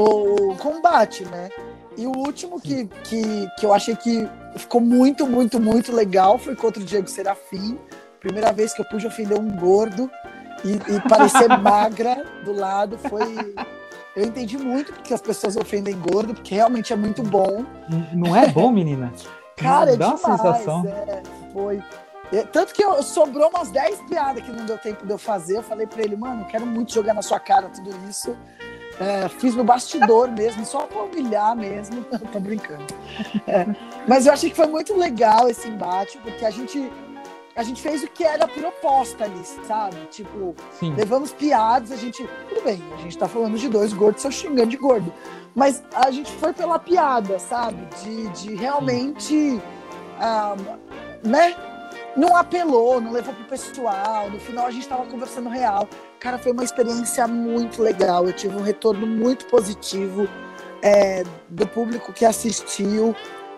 [0.00, 1.48] o combate, né?
[1.96, 6.56] E o último que, que, que eu achei que ficou muito, muito, muito legal foi
[6.56, 7.78] contra o Diego Serafim.
[8.20, 10.10] Primeira vez que eu pude ofender um gordo
[10.64, 13.54] e, e parecer magra do lado foi.
[14.14, 17.64] Eu entendi muito porque as pessoas ofendem gordo, porque realmente é muito bom.
[18.12, 19.12] Não é bom, menina?
[19.56, 20.40] Cara, é Dá uma demais.
[20.40, 20.86] sensação.
[20.86, 21.82] é, foi.
[22.50, 25.58] Tanto que eu, sobrou umas 10 piadas que não deu tempo de eu fazer.
[25.58, 28.34] Eu falei pra ele, mano, eu quero muito jogar na sua cara tudo isso.
[29.02, 32.04] É, fiz no bastidor mesmo, só pra humilhar mesmo.
[32.32, 32.86] Tô brincando.
[33.48, 33.66] É,
[34.06, 36.88] mas eu achei que foi muito legal esse embate, porque a gente,
[37.56, 39.96] a gente fez o que era proposta ali, sabe?
[40.08, 40.94] Tipo, Sim.
[40.94, 42.24] levamos piadas, a gente.
[42.48, 45.12] Tudo bem, a gente tá falando de dois gordos, eu xingando de gordo.
[45.52, 47.84] Mas a gente foi pela piada, sabe?
[48.02, 49.60] De, de realmente.
[50.20, 50.54] ah,
[51.24, 51.56] né?
[52.14, 54.30] Não apelou, não levou pro pessoal.
[54.30, 55.88] No final a gente tava conversando real.
[56.22, 58.24] Cara, foi uma experiência muito legal.
[58.24, 60.28] Eu tive um retorno muito positivo
[60.80, 63.12] é, do público que assistiu.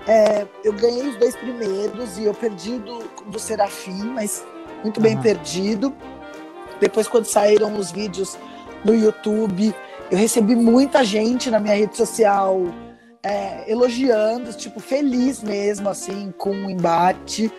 [0.08, 4.42] É, eu ganhei os dois primeiros e eu perdi do, do Serafim, mas
[4.82, 5.94] muito bem perdido.
[6.80, 8.38] Depois, quando saíram os vídeos
[8.82, 9.74] no YouTube,
[10.10, 12.62] eu recebi muita gente na minha rede social
[13.22, 17.52] é, elogiando, tipo, feliz mesmo, assim, com o embate.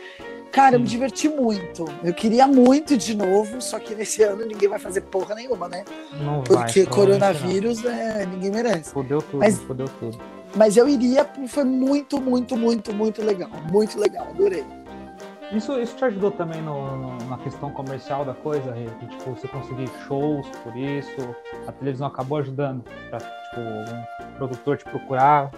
[0.56, 1.84] Cara, eu me diverti muito.
[2.02, 5.84] Eu queria muito de novo, só que nesse ano ninguém vai fazer porra nenhuma, né?
[6.24, 6.44] Não vai.
[6.44, 8.86] Porque provavelmente coronavírus, é, ninguém merece.
[8.88, 8.94] não.
[8.94, 10.18] Fodeu tudo, Mas- fodeu tudo.
[10.56, 13.50] Mas eu iria, foi muito, muito, muito, muito legal.
[13.70, 14.64] Muito legal, adorei.
[15.52, 18.72] Isso, isso te ajudou também no, no- na questão comercial da coisa?
[18.72, 21.36] Que, tipo, você conseguir shows por isso?
[21.68, 25.52] A televisão acabou ajudando pra, tipo, um produtor te procurar?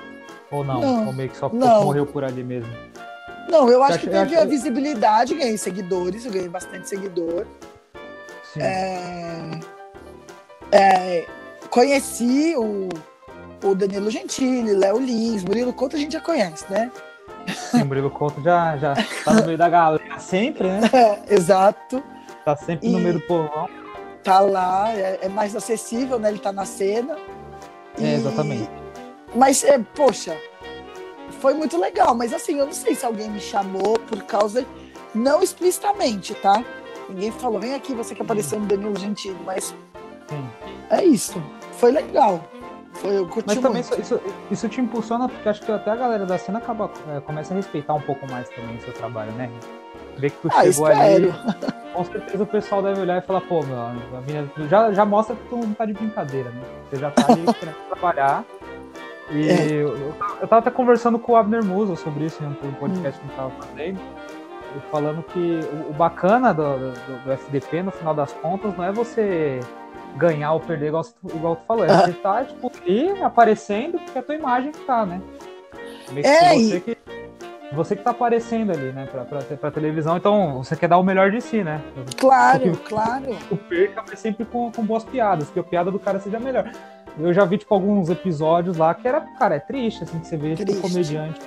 [0.50, 0.82] Ou não?
[0.82, 1.84] Não, ou meio que só não.
[1.86, 2.72] morreu por ali mesmo?
[3.48, 7.46] Não, eu acho que teve a visibilidade, ganhei seguidores, eu ganhei bastante seguidor.
[8.60, 9.60] É,
[10.72, 11.26] é,
[11.70, 12.90] conheci o,
[13.64, 16.92] o Danilo Gentili, Léo Lins, Murilo Couto a gente já conhece, né?
[17.72, 20.82] Sim, o Murilo Couto já, já tá no meio da galera sempre, né?
[21.30, 22.04] É, exato.
[22.44, 23.70] Tá sempre E- no meio do povão.
[24.24, 26.30] Tá lá, é, é mais acessível, né?
[26.30, 27.16] Ele tá na cena.
[28.02, 28.70] É, exatamente.
[29.34, 30.36] Mas, é, poxa,
[31.38, 32.14] foi muito legal.
[32.16, 34.66] Mas assim, eu não sei se alguém me chamou por causa.
[35.16, 36.64] Não explicitamente, tá?
[37.10, 39.74] Ninguém falou, vem aqui, você que apareceu no Danilo Gentili, mas
[40.28, 40.50] Sim.
[40.90, 41.42] é isso.
[41.74, 42.44] Foi legal.
[42.94, 44.02] Foi, eu curti Mas também muito.
[44.02, 44.22] isso, isso,
[44.52, 47.56] isso te impulsiona, porque acho que até a galera da cena acaba, é, começa a
[47.56, 49.50] respeitar um pouco mais também o seu trabalho, né?
[50.18, 51.04] Vê que tu Ah, chegou espero.
[51.06, 51.34] ali,
[51.94, 53.94] com certeza o pessoal deve olhar e falar, pô, meu, a
[54.28, 56.62] mina já, já mostra que tu não tá de brincadeira, né?
[56.90, 58.44] Você já tá ali querendo trabalhar.
[59.30, 59.72] E É.
[59.72, 63.20] eu, eu tava- eu até conversando com o Abner Musa sobre isso em um podcast
[63.20, 64.00] que a gente tava fazendo.
[64.92, 66.62] Falando que o, o bacana do,
[66.92, 69.60] do, do FDP, no final das contas, não é você
[70.18, 71.86] ganhar ou perder, igual, tu- igual tu falou.
[71.86, 72.06] É Ah.
[72.06, 75.22] você tá, tipo, ali aparecendo porque é a tua imagem que tá, né?
[76.12, 76.97] Meio que É, você e- que
[77.74, 81.04] você que tá aparecendo ali, né, pra, pra, pra televisão, então você quer dar o
[81.04, 81.82] melhor de si, né?
[82.18, 83.38] Claro, claro.
[83.52, 86.72] O perca, mas sempre com, com boas piadas, que a piada do cara seja melhor.
[87.20, 90.38] Eu já vi, tipo, alguns episódios lá que era, cara, é triste, assim, que você
[90.38, 91.42] vê, tipo, comediante,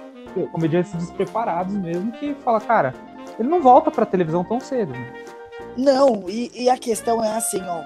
[0.53, 2.95] comediantes despreparados mesmo, que fala, cara,
[3.39, 5.13] ele não volta pra televisão tão cedo, né?
[5.77, 7.83] Não, e, e a questão é assim, ó.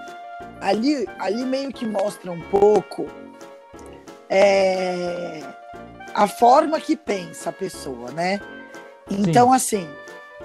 [0.61, 3.07] Ali, ali meio que mostra um pouco
[4.31, 5.43] é,
[6.15, 8.41] a forma que pensa a pessoa, né?
[9.11, 9.87] Então, assim,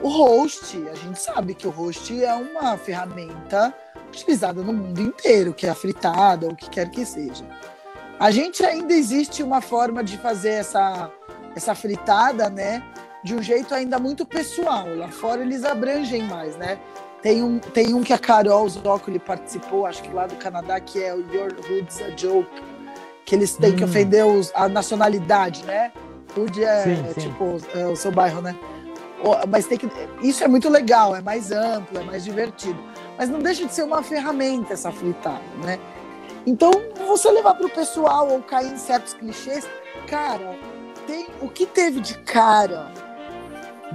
[0.01, 3.73] o host, a gente sabe que o host é uma ferramenta
[4.07, 7.45] utilizada no mundo inteiro, que é a fritada, ou o que quer que seja.
[8.19, 11.11] A gente ainda existe uma forma de fazer essa,
[11.55, 12.83] essa fritada, né?
[13.23, 14.87] De um jeito ainda muito pessoal.
[14.95, 16.79] Lá fora eles abrangem mais, né?
[17.21, 21.03] Tem um, tem um que a Carol Zócoli participou, acho que lá do Canadá, que
[21.03, 22.49] é o Your Hood's a Joke,
[23.29, 23.87] que eles têm que Hum.
[23.87, 25.91] ofender os- a nacionalidade, né?
[26.35, 27.19] Hood é, Sim, é sim.
[27.29, 28.55] tipo é o seu bairro, né?
[29.23, 29.87] O- Mas tem que.
[30.23, 32.79] Isso é muito legal, é mais amplo, é mais divertido.
[33.19, 35.77] Mas não deixa de ser uma ferramenta essa fritada, né?
[36.47, 36.71] Então,
[37.05, 39.67] você levar pro pessoal ou cair em certos clichês,
[40.07, 40.55] cara,
[41.05, 42.91] tem o que teve de cara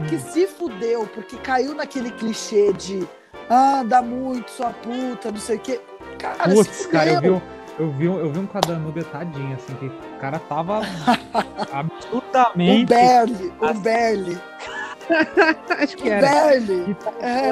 [0.08, 3.08] que se fudeu porque caiu naquele clichê de
[3.50, 5.80] ah, dá muito, sua puta, não sei o quê.
[6.18, 7.42] Cara, se Putz, cara, eu vi,
[7.78, 10.80] eu vi, um- eu vi um com a Danúbia tadinha, assim, que o cara tava
[11.72, 12.84] absurdamente.
[12.84, 14.38] O Berli, o Assim, Berli,
[15.78, 16.26] Acho o que era.
[16.50, 16.90] Berli.
[16.90, 17.50] E tava É.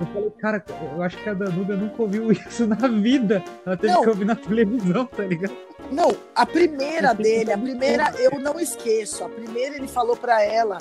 [0.00, 0.64] Eu falei, cara,
[0.96, 3.44] eu acho que a Danúbia nunca ouviu isso na vida.
[3.64, 4.02] Ela teve Não.
[4.02, 5.54] que ouvir na televisão, tá ligado?
[5.90, 9.22] Não, a primeira dele, a primeira eu não esqueço.
[9.22, 10.78] A primeira ele falou pra ela: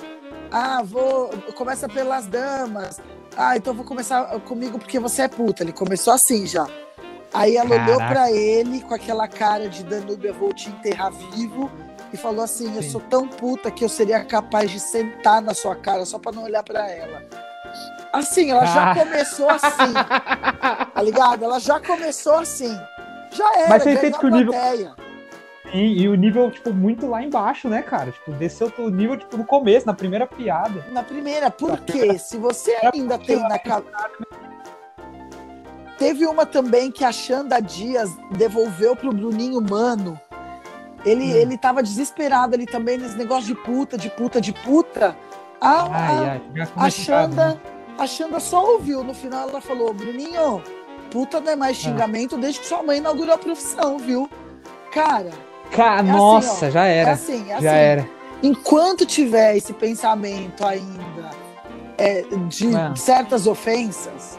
[0.52, 3.00] "Ah, vou, começa pelas damas.
[3.38, 5.62] Ah, então vou começar comigo porque você é puta".
[5.64, 6.66] Ele começou assim já.
[7.34, 8.14] Aí ela olhou Caraca.
[8.14, 11.72] pra ele com aquela cara de Danúbia, vou te enterrar vivo.
[12.12, 12.90] E falou assim: Eu Sim.
[12.92, 16.44] sou tão puta que eu seria capaz de sentar na sua cara só pra não
[16.44, 17.24] olhar pra ela.
[18.14, 18.96] Assim, ela já Ah.
[18.96, 19.94] começou assim,
[20.94, 21.44] tá ligado?
[21.44, 22.78] Ela já começou assim.
[23.32, 24.54] Já era, Mas você entende a que o nível-.
[25.74, 28.12] E, e o nível, tipo, muito lá embaixo, né, cara?
[28.12, 30.86] Tipo, desceu o nível, tipo, no começo, na primeira piada.
[30.92, 33.92] Na primeira, porque se você ainda tem na cabeça.
[35.98, 40.20] Teve uma também que a Xanda Dias devolveu pro Bruninho Mano.
[41.06, 41.36] Ele, Hum.
[41.36, 45.16] ele tava desesperado ali também nesse negócio de puta, de puta, de puta.
[45.62, 47.58] A, Ai, ai, a Xanda, né?
[47.98, 49.04] a Xanda só ouviu.
[49.04, 50.62] No final ela falou: Bruninho,
[51.12, 54.30] puta não é mais xingamento desde que sua mãe inaugurou a profissão, viu?
[54.92, 55.32] Cara,
[55.72, 57.12] Ca- assim, Nossa, ó, já é era.
[57.12, 57.64] assim, é assim.
[57.64, 58.10] já era.
[58.42, 61.32] enquanto tiver esse pensamento ainda
[61.98, 62.96] é, de É.
[62.96, 64.38] certas ofensas,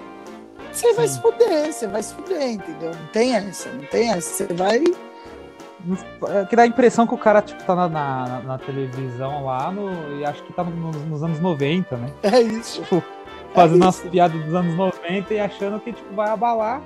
[0.75, 2.91] você vai se fuder, você vai se fuder, entendeu?
[2.91, 4.47] Não tem essa, não tem essa.
[4.47, 4.83] Você vai.
[6.29, 9.71] É que dá a impressão que o cara, tipo, tá na, na, na televisão lá
[9.71, 12.09] no, e acho que tá no- nos anos 90, né?
[12.23, 12.81] É isso.
[12.83, 13.03] Tipo,
[13.55, 14.09] fazendo umas isso.
[14.09, 16.81] piadas dos anos 90 e achando que, tipo, vai abalar.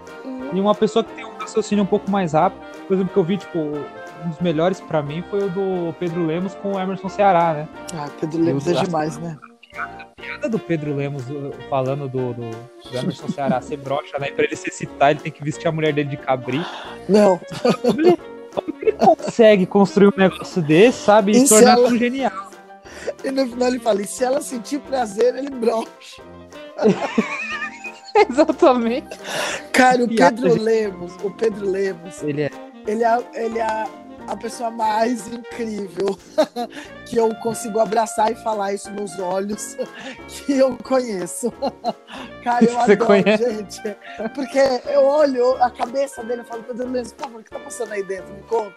[0.52, 3.24] E uma pessoa que tem um raciocínio um pouco mais rápido, por exemplo, que eu
[3.24, 7.08] vi, tipo, um dos melhores pra mim foi o do Pedro Lemos com o Emerson
[7.08, 7.68] Ceará, né?
[7.94, 9.38] Ah, Pedro Lemos é demais, né?
[9.76, 11.24] A piada do Pedro Lemos
[11.68, 14.30] falando do, do, do Emerson Ceará ser broxa, né?
[14.30, 16.68] Pra ele se citar, ele tem que vestir a mulher dele de cabrito.
[17.08, 17.38] Não,
[17.82, 18.16] Como ele,
[18.54, 21.32] como ele consegue construir um negócio desse, sabe?
[21.32, 22.50] E E tornar ela- tão genial.
[23.24, 26.22] e no final ele fala: e se ela sentir prazer, ele brocha.
[28.28, 29.16] Exatamente.
[29.72, 30.62] Cara, o Piada, Pedro gente.
[30.64, 32.50] Lemos, o Pedro Lemos, Ele é.
[32.86, 33.84] ele é, ele é
[34.28, 36.18] a pessoa mais incrível
[37.06, 39.76] que eu consigo abraçar e falar isso nos olhos
[40.28, 41.52] que eu conheço.
[42.44, 43.50] Cara, eu Você adoro, conhece?
[43.56, 43.80] gente.
[44.34, 47.58] Porque eu olho a cabeça dele e falo, Pedro Lemos, por favor, o que tá
[47.58, 48.32] passando aí dentro?
[48.34, 48.76] Me conta.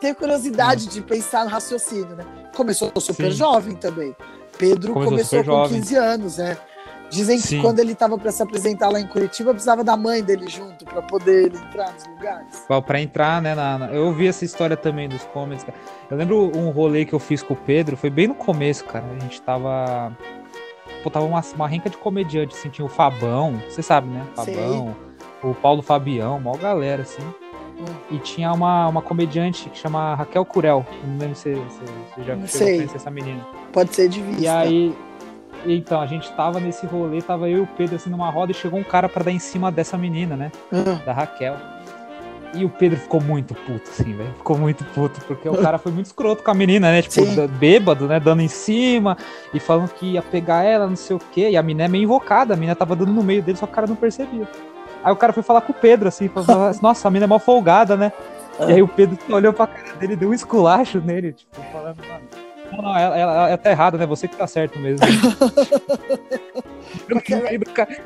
[0.00, 2.24] Tenho curiosidade de pensar no raciocínio, né?
[2.54, 3.30] Começou super Hum.
[3.30, 3.36] Sim.
[3.36, 4.14] jovem também.
[4.58, 5.80] Pedro Começou começou, com jovem.
[5.80, 6.56] 15 anos, né?
[7.10, 7.62] Dizem que Sim.
[7.62, 11.00] quando ele estava para se apresentar lá em Curitiba, precisava da mãe dele junto para
[11.02, 12.66] poder entrar nos lugares.
[12.86, 13.54] Pra entrar, né?
[13.54, 15.64] na- na- Eu ouvi essa história também dos comedies.
[15.64, 15.78] cara.
[16.10, 19.04] Eu lembro um rolê que eu fiz com o Pedro, foi bem no começo, cara.
[19.16, 20.16] A gente tava.
[21.02, 24.24] Pô, tava uma, uma renca de comediante, assim, tinha o Fabão, você sabe, né?
[24.44, 24.54] Sei.
[24.54, 24.96] Fabão,
[25.44, 27.22] o Paulo Fabião, maior galera, assim.
[27.78, 27.84] Hum.
[28.10, 30.84] E tinha uma, uma comediante que chama Raquel Curel.
[31.06, 31.84] Não lembro se você
[32.24, 33.46] já conhecer essa menina.
[33.72, 34.42] Pode ser de vista.
[34.42, 34.96] E aí,
[35.64, 38.54] então, a gente tava nesse rolê, tava eu e o Pedro assim numa roda e
[38.54, 40.52] chegou um cara pra dar em cima dessa menina, né?
[40.72, 41.56] Ah, Da Raquel.
[42.54, 44.32] E o Pedro ficou muito puto, assim, velho.
[44.38, 47.02] Ficou muito puto, porque o cara foi muito escroto com a menina, né?
[47.02, 47.46] Tipo, Sim.
[47.48, 48.18] bêbado, né?
[48.18, 49.16] Dando em cima
[49.52, 51.50] e falando que ia pegar ela, não sei o quê.
[51.50, 53.72] E a menina é meio invocada, a menina tava dando no meio dele, só que
[53.72, 54.48] o cara não percebia.
[55.04, 57.38] Aí o cara foi falar com o Pedro, assim, falou, nossa, a menina é mal
[57.38, 58.10] folgada, né?
[58.60, 61.98] E aí o Pedro olhou pra cara dele e deu um esculacho nele, tipo, falando,
[62.08, 62.45] mano.
[62.72, 64.06] Não, não, ela, ela, ela tá errada, né?
[64.06, 65.06] Você que tá certo mesmo.
[67.42, 67.96] Meio do cara.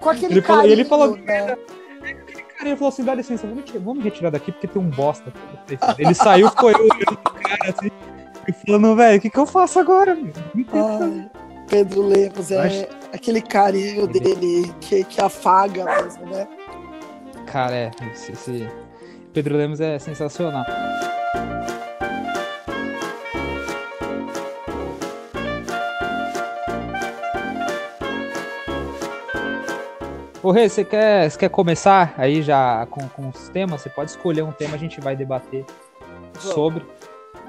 [0.00, 1.56] Com aquele Ele falou- carinho, ele falou- né?
[2.60, 5.32] Ele falou assim: dá licença, vamos, me- vamos me retirar daqui porque tem um bosta.
[5.98, 7.90] Ele saiu, ficou eu olhando pro cara assim,
[8.48, 10.16] e falando, velho, o que, que eu faço agora.
[10.72, 11.30] Ai,
[11.68, 16.46] Pedro Lemos é aquele carinho Ele- dele que, que afaga mesmo, né?
[17.46, 18.68] Cara, é, esse, esse
[19.32, 20.64] Pedro Lemos é sensacional.
[30.42, 33.80] Ô, Rê, você quer, você quer começar aí já com, com os temas?
[33.80, 35.64] Você pode escolher um tema, a gente vai debater
[36.34, 36.42] Vamos.
[36.54, 36.84] sobre.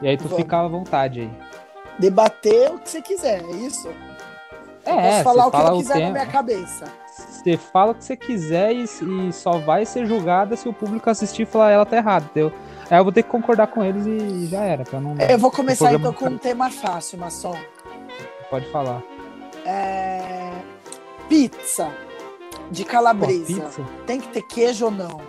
[0.01, 0.37] E aí tu Vamos.
[0.37, 1.31] fica à vontade aí.
[1.97, 3.87] Debater o que você quiser, é isso?
[4.85, 6.11] Eu É, posso falar o que eu quiser na tema.
[6.11, 6.85] minha cabeça.
[7.07, 11.09] Você fala o que você quiser e, e só vai ser julgada se o público
[11.09, 12.51] assistir e falar ela tá errada, entendeu?
[12.91, 15.15] Aí eu vou ter que concordar com eles e já era, pra não.
[15.17, 17.55] Eu vou começar então com um tema fácil, Maçom.
[18.49, 19.01] Pode falar.
[19.65, 20.51] É...
[21.29, 21.89] Pizza
[22.73, 23.69] de calabresa.
[24.05, 25.21] Tem que ter queijo ou não?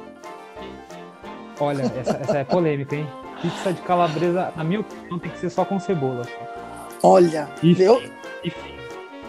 [1.61, 3.09] Olha, essa, essa é polêmica, hein?
[3.41, 6.23] Pizza de calabresa, na minha opinião, tem que ser só com cebola.
[7.03, 8.03] Olha, E eu,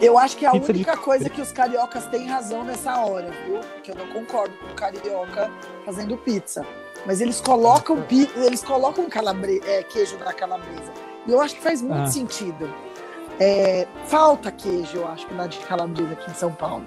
[0.00, 0.96] eu acho que é a de única calabresa.
[1.04, 3.58] coisa que os cariocas têm razão nessa hora, viu?
[3.60, 5.50] Porque eu não concordo com o carioca
[5.84, 6.64] fazendo pizza.
[7.04, 8.02] Mas eles colocam,
[8.44, 10.92] eles colocam calabre, é, queijo na calabresa.
[11.26, 12.06] E eu acho que faz muito Ah.
[12.06, 12.68] sentido.
[13.38, 16.84] É, falta queijo, eu acho, na de calabresa aqui em São Paulo.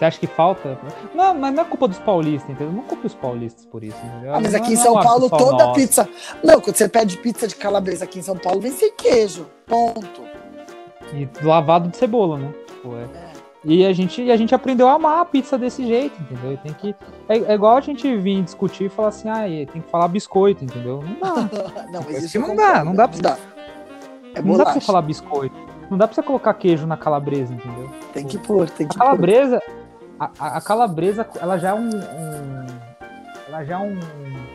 [0.00, 0.78] Você acha que falta?
[1.14, 2.72] Não, mas não é culpa dos paulistas, entendeu?
[2.72, 4.34] Não culpe os paulistas por isso, entendeu?
[4.34, 5.74] Ah, mas aqui em não é São Paulo, toda nosso.
[5.74, 6.08] pizza.
[6.42, 9.46] Não, quando você pede pizza de calabresa aqui em São Paulo, vem sem queijo.
[9.66, 10.22] Ponto.
[11.12, 12.50] E lavado de cebola, né?
[12.66, 13.30] Tipo, é.
[13.62, 16.52] E a gente, e a gente aprendeu a amar a pizza desse jeito, entendeu?
[16.54, 16.94] E Tem que,
[17.28, 20.64] é, é igual a gente vir discutir e falar assim, ah, tem que falar biscoito,
[20.64, 21.04] entendeu?
[21.04, 21.50] Não dá.
[21.92, 23.36] Não, mas Isso não dá, não dá pra-
[24.34, 25.54] É não dá pra você falar biscoito.
[25.90, 27.90] Não dá pra você colocar queijo na calabresa, entendeu?
[28.14, 29.04] Tem que pôr, tem A que pôr.
[30.20, 32.66] A, a- a calabresa, ela já é um, um-
[33.48, 33.98] ela já é um,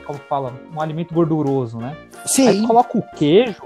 [0.05, 1.97] como fala, um alimento gorduroso, né?
[2.21, 2.61] Aí Sim.
[2.61, 3.63] tu coloca o queijo,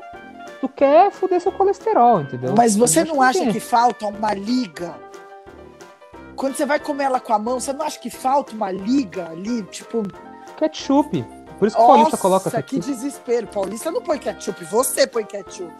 [0.61, 2.55] tu quer foder seu colesterol, entendeu?
[2.57, 3.51] Mas você não acha tem.
[3.51, 4.95] que falta uma liga?
[6.35, 9.27] Quando você vai comer ela com a mão, você não acha que falta uma liga
[9.29, 9.61] ali?
[9.63, 10.03] Tipo,
[10.57, 11.21] ketchup.
[11.59, 12.79] Por isso que o paulista nossa, coloca que ketchup.
[12.79, 13.47] desespero.
[13.47, 15.73] Paulista não põe ketchup, você põe ketchup.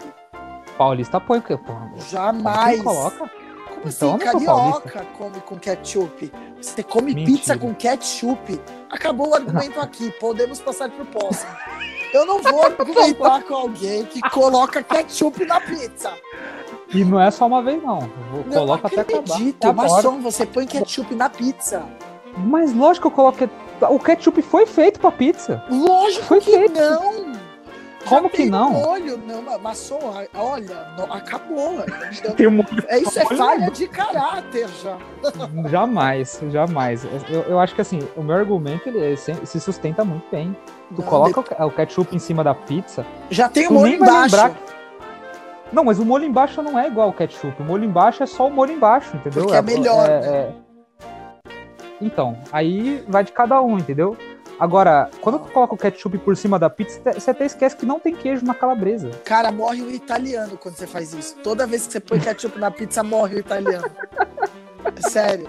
[0.78, 2.76] Paulista põe, porque, porra, Jamais.
[2.76, 3.32] quem coloca?
[3.80, 6.32] Como Então, assim, não carioca come com ketchup?
[6.62, 7.38] Você come Mentira.
[7.38, 8.60] pizza com ketchup?
[8.90, 11.52] Acabou o argumento aqui, podemos passar pro próximo.
[12.14, 16.12] Eu não vou argumentar com alguém que coloca ketchup na pizza.
[16.94, 18.02] E não é só uma vez, não.
[18.34, 19.20] Eu Não coloco até acabar.
[19.34, 19.90] acredito, Adoro.
[19.94, 21.84] maçom, você põe ketchup na pizza.
[22.38, 23.50] Mas lógico que eu coloquei.
[23.90, 25.64] O ketchup foi feito pra pizza.
[25.70, 26.74] Lógico Foi que feito.
[26.80, 27.29] não.
[28.08, 28.72] Como que não?
[28.72, 30.00] Molho, não, ma- maçom,
[30.34, 31.84] olha, não, acabou.
[32.36, 34.98] Tem um É isso é falha de caráter já.
[35.70, 37.06] Jamais, jamais.
[37.30, 40.56] Eu, eu acho que assim, o meu argumento ele se, sustenta muito bem.
[40.96, 43.94] Tu Não, coloca o ke- o ketchup em cima da pizza, Já tem o molho
[43.96, 44.36] embaixo.
[45.72, 47.62] Não, mas o molho embaixo não é igual ao ketchup.
[47.62, 49.44] O molho embaixo é só o molho embaixo, entendeu?
[49.44, 50.22] Porque é melhor, né?
[50.26, 50.52] é-
[52.02, 54.18] Então, aí vai de cada um, entendeu?
[54.60, 57.98] Agora, quando tu coloca o ketchup por cima da pizza, você até esquece que não
[57.98, 59.10] tem queijo na calabresa.
[59.24, 61.38] Cara, morre o italiano quando você faz isso.
[61.38, 63.90] Toda vez que você põe ketchup na pizza, morre o italiano.
[64.98, 65.48] É Sério.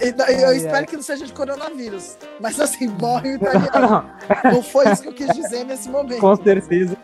[0.00, 0.86] Eu Ai, espero ai.
[0.86, 2.16] que não seja de coronavírus.
[2.40, 4.10] Mas assim, morre o italiano.
[4.52, 6.18] Não foi isso que eu quis dizer nesse momento.
[6.18, 6.96] Com certeza.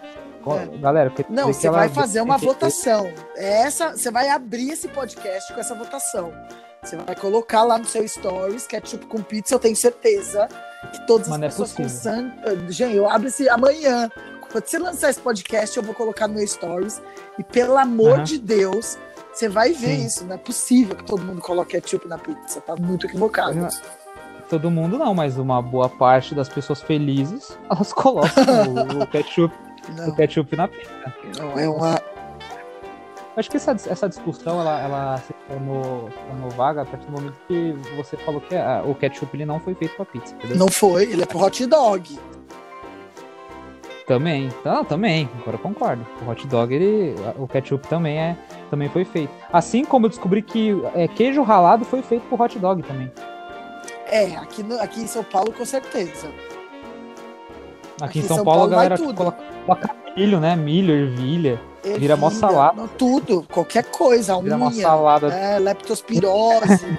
[0.47, 0.79] É.
[0.79, 3.13] Galera, eu Não, você vai fazer uma votação.
[3.37, 6.33] É Essa, você vai abrir esse podcast com essa votação.
[6.83, 10.49] Você vai colocar lá no seu stories, ketchup com pizza, eu tenho certeza
[10.93, 12.13] que todas Mas as é pessoas com possível.
[12.13, 12.73] sangue.
[12.73, 14.11] Gente, eu abro esse amanhã.
[14.51, 17.01] Quando você lançar esse podcast, eu vou colocar no meu stories.
[17.39, 18.25] E pelo amor Aham.
[18.25, 18.99] de Deus,
[19.33, 20.07] você vai ver Sim.
[20.07, 20.25] isso.
[20.25, 22.61] Não é possível que todo mundo coloque ketchup na pizza.
[22.61, 23.69] Tá muito equivocado.
[24.49, 28.45] Todo mundo não, mas uma boa parte das pessoas felizes, elas colocam
[28.99, 29.55] o, o ketchup,
[30.09, 30.91] o ketchup na pizza.
[31.39, 32.03] não, é uma.
[33.41, 37.35] Acho que essa, essa discussão ela, ela se tornou, tornou vaga a partir do momento
[37.49, 40.59] que você falou que ah, o ketchup ele não foi feito pra pizza, entendeu?
[40.59, 42.19] Não foi, ele é pro hot dog.
[44.07, 46.05] Também, não, também, agora eu concordo.
[46.21, 48.37] O hot dog, ele, o ketchup também é,
[48.69, 49.31] também foi feito.
[49.53, 53.11] Assim como eu descobri que é, queijo ralado foi feito pro hot dog também.
[54.07, 56.29] É, aqui, no- aqui em São Paulo, com certeza.
[58.03, 60.57] Aqui, em São, Paulo, a vai galera coloca, coloca milho, né?
[60.57, 61.61] Milho, ervilha.
[61.83, 62.77] Vira mó Ervilha, salada.
[62.77, 66.99] não, Tudo, qualquer coisa, Vira uma unha, salada é, leptospirose.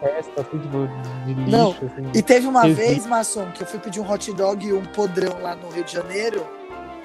[0.00, 0.88] festa, assim, tipo,
[1.26, 1.50] de lixo.
[1.50, 2.10] Não, assim.
[2.14, 2.86] e teve uma Existe.
[2.88, 5.84] vez, Maçom, que eu fui pedir um hot dog e um podrão lá no Rio
[5.84, 6.46] de Janeiro.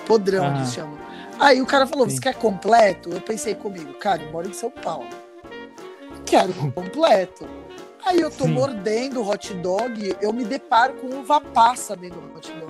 [0.06, 0.64] Podrão, Aham.
[0.64, 0.98] que chama.
[1.40, 2.16] Aí o cara falou, Sim.
[2.16, 3.10] você quer completo?
[3.10, 5.08] Eu pensei comigo, cara, eu moro em São Paulo.
[6.26, 7.48] Quero completo.
[8.06, 8.52] Aí eu tô Sim.
[8.52, 12.68] mordendo o hot dog, eu me deparo com uva passa dentro do hot dog.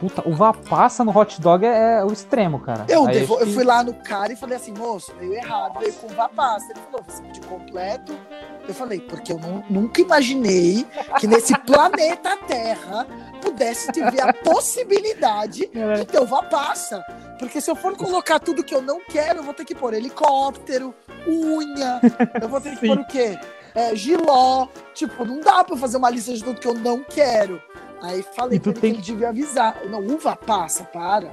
[0.00, 2.86] Puta, uva passa no hot dog é, é o extremo, cara.
[2.88, 5.92] Eu, devo- eu que- fui lá no cara e falei assim, moço, veio errado, veio
[5.92, 6.72] com uva passa.
[6.72, 8.18] Ele falou, você pediu completo?
[8.66, 10.86] Eu falei, porque eu nu- nunca imaginei
[11.18, 13.06] que nesse planeta Terra
[13.42, 17.04] pudesse ter a possibilidade de ter uva passa.
[17.38, 19.92] Porque se eu for colocar tudo que eu não quero, eu vou ter que pôr
[19.94, 20.94] helicóptero,
[21.28, 22.00] unha,
[22.40, 23.38] eu vou ter que pôr o quê?
[23.74, 24.66] É, giló.
[24.94, 27.60] Tipo, não dá pra fazer uma lista de tudo que eu não quero.
[28.02, 29.76] Aí falei E tu tem que ele devia avisar.
[29.88, 31.30] Não, uva passa, para.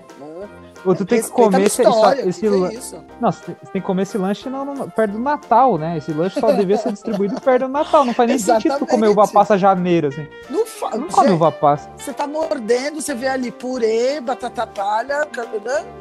[0.86, 3.04] Ou tu tem que comer esse, história, esse, que que é lan- isso?
[3.22, 5.98] Não, você tem- você tem que comer esse lanche no- perto do Natal, né?
[5.98, 8.04] Esse lanche só devia ser distribuído perto do Natal.
[8.06, 9.34] Não faz nem sentido tu comer uva Exatamente.
[9.34, 10.28] passa janeiro, assim.
[10.50, 10.90] Não fa...
[10.98, 11.90] Não come uva passa.
[11.98, 15.28] Você tá mordendo, você vê ali purê, batata palha,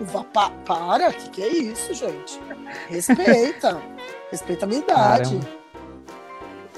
[0.01, 0.51] uva pa...
[0.65, 2.41] Para, que que é isso, gente?
[2.89, 3.81] Respeita.
[4.31, 5.37] Respeita a minha idade.
[5.39, 5.56] Caramba.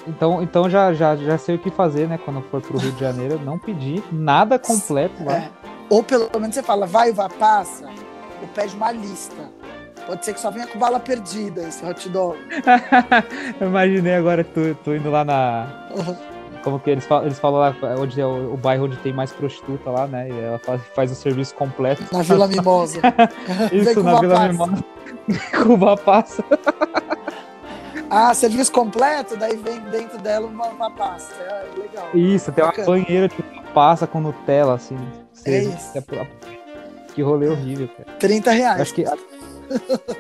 [0.08, 2.18] Então, então já, já, já sei o que fazer, né?
[2.24, 5.34] Quando for pro Rio de Janeiro, não pedir nada completo lá.
[5.34, 5.50] É.
[5.90, 7.86] Ou pelo menos você fala, vai, vai, passa,
[8.40, 9.50] ou pede uma lista.
[10.06, 12.38] Pode ser que só venha com bala perdida esse hot dog.
[13.60, 15.66] Eu imaginei agora tu, tu indo lá na.
[16.64, 19.30] Como que eles falam, eles falam lá onde é o, o bairro onde tem mais
[19.32, 20.28] prostituta lá, né?
[20.30, 22.02] E ela faz, faz o serviço completo.
[22.10, 23.00] Na Vila Mimosa.
[23.70, 24.48] Isso, na Vila passa.
[24.48, 24.84] Mimosa.
[25.62, 26.44] Com uma passa.
[28.10, 31.34] Ah, serviço completo, daí vem dentro dela uma, uma pasta.
[31.42, 32.08] É legal.
[32.14, 32.86] Isso, tem uma Bacana.
[32.86, 34.96] banheira tipo uma passa com Nutella, assim.
[35.44, 35.92] É isso.
[37.14, 38.08] Que rolê horrível, cara.
[38.18, 38.80] 30 Eu reais.
[38.80, 39.04] acho que,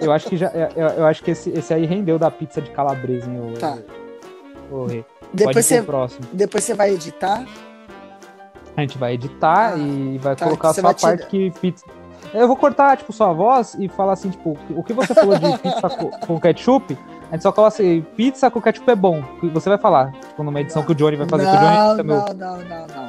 [0.00, 0.48] eu acho que já.
[0.48, 3.78] Eu, eu acho que esse, esse aí rendeu da pizza de calabresa, hein, ô, Tá.
[4.88, 5.04] Rê.
[5.32, 6.26] Depois você, próximo.
[6.32, 7.44] depois você vai editar.
[8.76, 11.16] A gente vai editar Ah, e vai tá, colocar só a tirar.
[11.16, 11.84] parte que pizza.
[12.34, 15.56] Eu vou cortar, tipo, sua voz e falar assim, tipo, o que você falou de
[15.58, 16.96] pizza co- com ketchup,
[17.28, 19.22] a gente só coloca assim, pizza com ketchup é bom.
[19.52, 21.96] Você vai falar, tipo, numa edição que o Johnny vai fazer, que o Johnny Não,
[21.96, 23.08] não, não, não, não.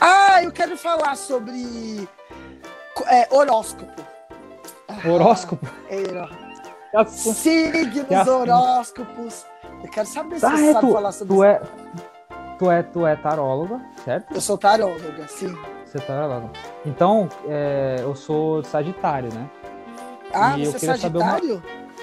[0.00, 2.08] Ah, eu quero falar sobre
[3.06, 4.02] é, horóscopo.
[4.88, 5.66] Ah, Horóscopo.
[5.88, 9.46] é, Signos, horóscopos.
[9.84, 11.44] Eu quero saber se Ah, você é, sabe tu, falar sobre tu isso.
[11.44, 11.60] é.
[12.60, 14.34] Tu é, tu é taróloga, certo?
[14.34, 15.56] Eu sou taróloga, sim.
[15.86, 16.50] Você é taróloga.
[16.84, 19.48] Então, é, eu sou sagitário, né?
[20.34, 21.62] Ah, E você é saber uma- sagitário?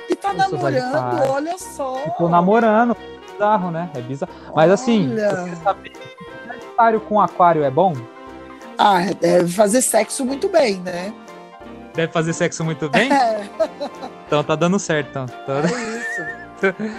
[0.09, 1.31] E tá Eu namorando, Sagitário.
[1.31, 1.95] olha só.
[2.17, 2.97] Tô namorando.
[3.31, 3.87] Bizarro, né?
[3.93, 4.31] É bizarro.
[4.55, 5.55] Mas assim, Olha.
[5.63, 5.91] saber,
[6.47, 7.93] sagitário com aquário é bom?
[8.79, 11.13] Ah, deve fazer sexo muito bem, né?
[11.93, 13.13] Deve fazer sexo muito bem?
[13.13, 13.47] É,
[14.25, 15.19] Então tá dando certo.
[15.43, 15.57] Então.
[15.59, 16.46] É isso.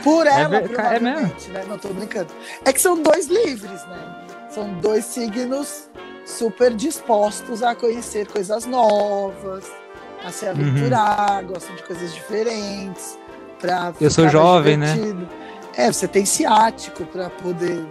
[0.04, 1.52] Por É ela, ver- é mesmo?
[1.52, 1.64] né?
[1.68, 2.32] Não tô brincando.
[2.64, 4.26] É que são dois livres, né?
[4.50, 5.88] São dois signos
[6.24, 9.64] super dispostos a conhecer coisas novas,
[10.24, 13.18] a se aventurar, gostam de coisas diferentes.
[13.60, 13.94] Pra Uhum.
[14.00, 14.92] Eu sou jovem, né?
[14.94, 15.28] divertido.
[15.76, 17.84] É, você tem ciático pra poder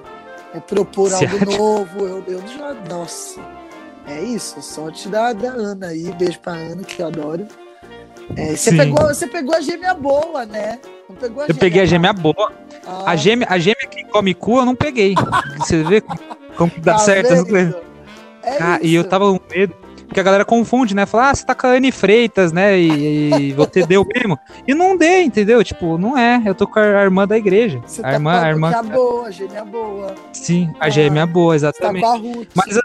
[0.54, 2.00] é, propor algo novo.
[2.06, 2.74] Eu, eu já.
[2.90, 3.40] Nossa.
[4.06, 6.10] É isso, sorte da, da Ana aí.
[6.14, 7.46] Beijo pra Ana, que eu adoro.
[8.38, 8.78] É, você, Sim.
[8.78, 10.80] pegou, você pegou a gêmea boa, né?
[11.10, 12.52] Não Eu peguei a gêmea boa.
[12.86, 15.16] Ah, A gêmea, a gêmea que come cu eu não peguei.
[15.58, 16.02] Você vê
[16.56, 17.46] como, dá tá certo.
[17.46, 17.78] conheço.
[18.44, 19.74] É Ah, e eu tava com medo.
[20.08, 21.06] Porque a galera confunde, né?
[21.06, 22.80] Fala, ah, você tá com a Anne Freitas, né?
[22.80, 24.40] E, e você deu mesmo.
[24.66, 25.62] E não dei, entendeu?
[25.66, 26.42] Tipo, não é.
[26.46, 27.82] Eu tô com a irmã da igreja.
[27.86, 28.84] Você a tá irmã, com a irmã.
[28.86, 30.16] boa, a gêmea boa.
[30.32, 32.06] Sim, a Ah, gêmea boa, tá exatamente.
[32.06, 32.48] a Ruth.
[32.56, 32.82] Mas eu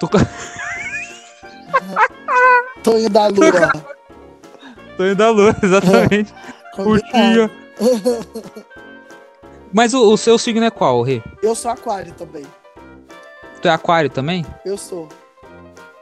[0.00, 0.18] tô, com-
[2.82, 3.72] Tonho da Lua.
[4.96, 6.34] tô indo da lua, exatamente.
[6.74, 7.50] Curtinho.
[9.72, 11.22] Mas o, o seu signo é qual, Rê?
[11.42, 12.44] Eu sou aquário também.
[13.60, 14.46] Tu é aquário também?
[14.64, 15.08] Eu sou.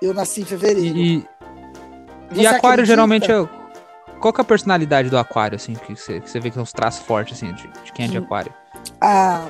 [0.01, 0.97] Eu nasci em fevereiro.
[0.97, 1.27] E,
[2.35, 2.87] e, aquário acredita?
[2.87, 3.49] geralmente é.
[4.21, 6.63] Qual que é a personalidade do aquário, assim, que você, que você vê que são
[6.63, 8.25] os traços fortes, assim, de, de quem é de Hum.
[8.25, 8.55] aquário?
[9.01, 9.49] Ah,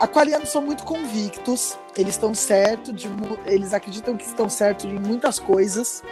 [0.00, 1.76] aquarianos são muito convictos.
[1.96, 3.08] Eles estão certo de
[3.44, 6.02] eles acreditam que estão certos em muitas coisas.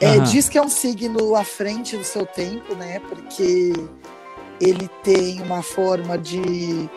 [0.00, 3.00] É, diz que é um signo à frente do seu tempo, né?
[3.08, 3.72] Porque
[4.60, 6.88] ele tem uma forma de,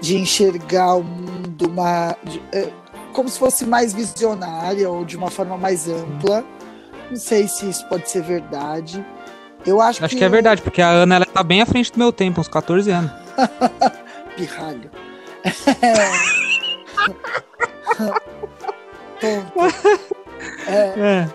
[0.00, 2.70] de enxergar o mundo uma, de- é,
[3.12, 6.44] como se fosse mais visionária ou de uma forma mais ampla.
[7.10, 9.04] Não sei se isso pode ser verdade.
[9.66, 11.98] Eu acho, Acho que é verdade, porque a Ana, ela tá bem à frente do
[11.98, 13.10] meu tempo, uns 14 anos.
[14.36, 14.90] pirralho.
[20.66, 21.28] É, É.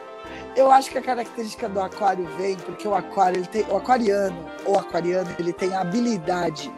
[0.59, 4.45] eu acho que a característica do aquário vem porque o aquário, ele tem, o aquariano
[4.65, 6.71] ou aquariano, ele tem a habilidade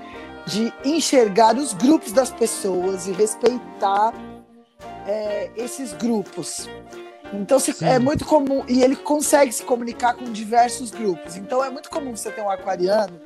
[0.46, 4.14] de enxergar os grupos das pessoas e respeitar
[5.08, 6.68] é, esses grupos.
[7.34, 11.38] Então se- é muito comum e ele consegue se comunicar com diversos grupos.
[11.38, 13.20] Então é muito comum você ter um aquariano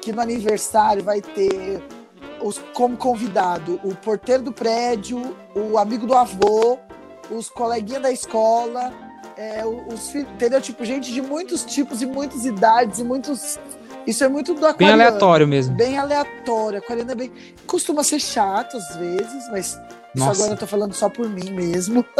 [0.00, 1.82] que no aniversário vai ter
[2.42, 6.78] os, como convidado o porteiro do prédio, o amigo do avô,
[7.30, 8.92] os coleguinhas da escola,
[9.58, 10.60] é, o- os filhos, entendeu?
[10.60, 13.58] Tipo, gente de muitos tipos e muitas idades e muitos.
[14.06, 15.02] Isso é muito do Bem aquariano.
[15.02, 15.74] aleatório mesmo.
[15.76, 16.78] Bem aleatório.
[16.78, 17.32] Aquariano é bem.
[17.66, 19.80] Costuma ser chato às vezes, mas isso
[20.14, 20.40] Nossa.
[20.42, 22.04] agora eu tô falando só por mim mesmo.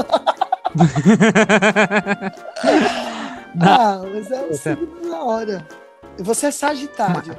[3.60, 5.66] ah, mas é um Você- signo da hora.
[6.18, 7.36] Você é Sagitário.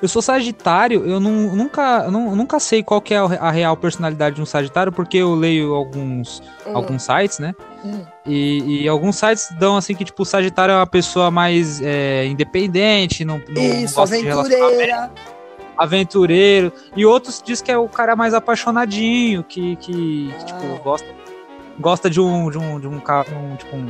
[0.00, 3.76] Eu sou Sagitário, eu não, nunca, eu não- nunca sei qual que é a real
[3.76, 7.52] personalidade de um Sagitário, porque eu leio alguns, Ah, alguns sites, né?
[7.84, 8.02] hum.
[8.24, 12.24] E, e alguns sites dão assim que, tipo, o Sagitário é uma pessoa mais é,
[12.26, 15.10] independente, não, não Isso, gosta de relacionamento, aventureira.
[15.76, 16.72] aventureiro.
[16.96, 20.44] E outros diz que é o cara mais apaixonadinho, que, que, que, Ah.
[20.44, 21.08] tipo, gosta
[21.80, 23.88] gosta de um, de um, de um, ca- um, tipo um,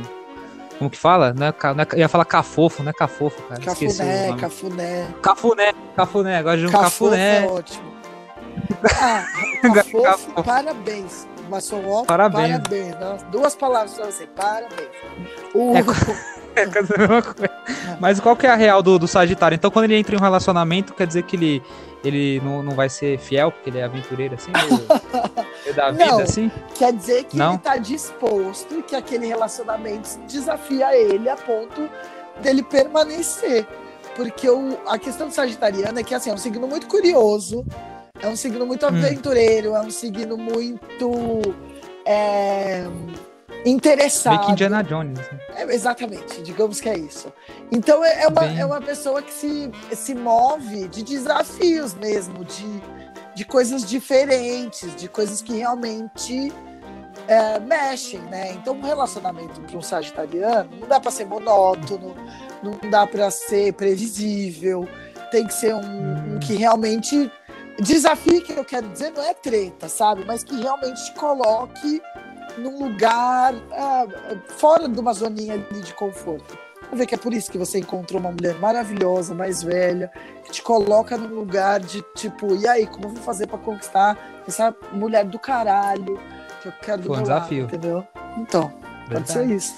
[0.79, 1.33] como que fala?
[1.33, 3.61] Não é, não é ia falar cafofo, não é cafofo, cara.
[3.61, 5.07] Cafuné, cafuné.
[5.21, 7.43] Cafuné, cafuné, gosta de um Cafofo cafuné.
[7.43, 7.89] é ótimo.
[9.01, 9.25] Ah,
[9.73, 10.01] Cafofo.
[10.03, 11.27] cafofo, parabéns.
[11.49, 12.57] Maçom, Parabéns.
[12.57, 12.99] parabéns.
[12.99, 14.89] Nossa, duas palavras pra você, parabéns.
[15.53, 15.73] O...
[15.75, 15.83] É,
[16.55, 17.97] É.
[17.99, 19.55] Mas qual que é a real do, do Sagitário?
[19.55, 21.63] Então, quando ele entra em um relacionamento, quer dizer que ele,
[22.03, 24.51] ele não, não vai ser fiel, porque ele é aventureiro, assim?
[24.51, 24.85] Meio,
[25.63, 26.19] meio da vida, Não.
[26.21, 26.51] assim?
[26.75, 27.51] Quer dizer que Não?
[27.53, 31.89] ele tá disposto e que aquele relacionamento desafia ele a ponto
[32.41, 33.67] dele permanecer.
[34.15, 37.65] Porque o, a questão do Sagitariano é que assim, é um signo muito curioso,
[38.21, 38.89] é um signo muito Hum.
[38.89, 41.11] aventureiro, é um signo muito
[42.05, 42.85] é,
[43.65, 44.33] interessado.
[44.35, 45.19] Meio que Indiana Jones.
[45.19, 45.37] assim.
[45.55, 47.31] É, exatamente, digamos que é isso.
[47.71, 52.43] Então é, é uma, Bem- é uma pessoa que se, se move de desafios mesmo,
[52.45, 52.81] de,
[53.35, 56.51] de coisas diferentes, de coisas que realmente
[57.27, 58.53] é, mexem, né?
[58.53, 62.15] Então um relacionamento para um sagitariano não dá para ser monótono,
[62.63, 64.87] não dá para ser previsível,
[65.31, 66.35] tem que ser um, Hum.
[66.35, 67.31] um que realmente
[67.79, 70.23] desafie, que eu quero dizer, não é treta, sabe?
[70.25, 72.01] Mas que realmente te coloque
[72.59, 74.05] num lugar ah,
[74.57, 76.57] fora de uma zoninha ali de conforto.
[76.89, 80.11] Vai ver que é por isso que você encontrou uma mulher maravilhosa, mais velha,
[80.43, 84.17] que te coloca num lugar de tipo, e aí, como eu vou fazer pra conquistar
[84.47, 86.19] essa mulher do caralho
[86.61, 87.63] que eu quero Foi um desafio.
[87.63, 88.07] lado, entendeu?
[88.37, 88.73] Então,
[89.07, 89.55] pode ser Verdade.
[89.55, 89.75] isso.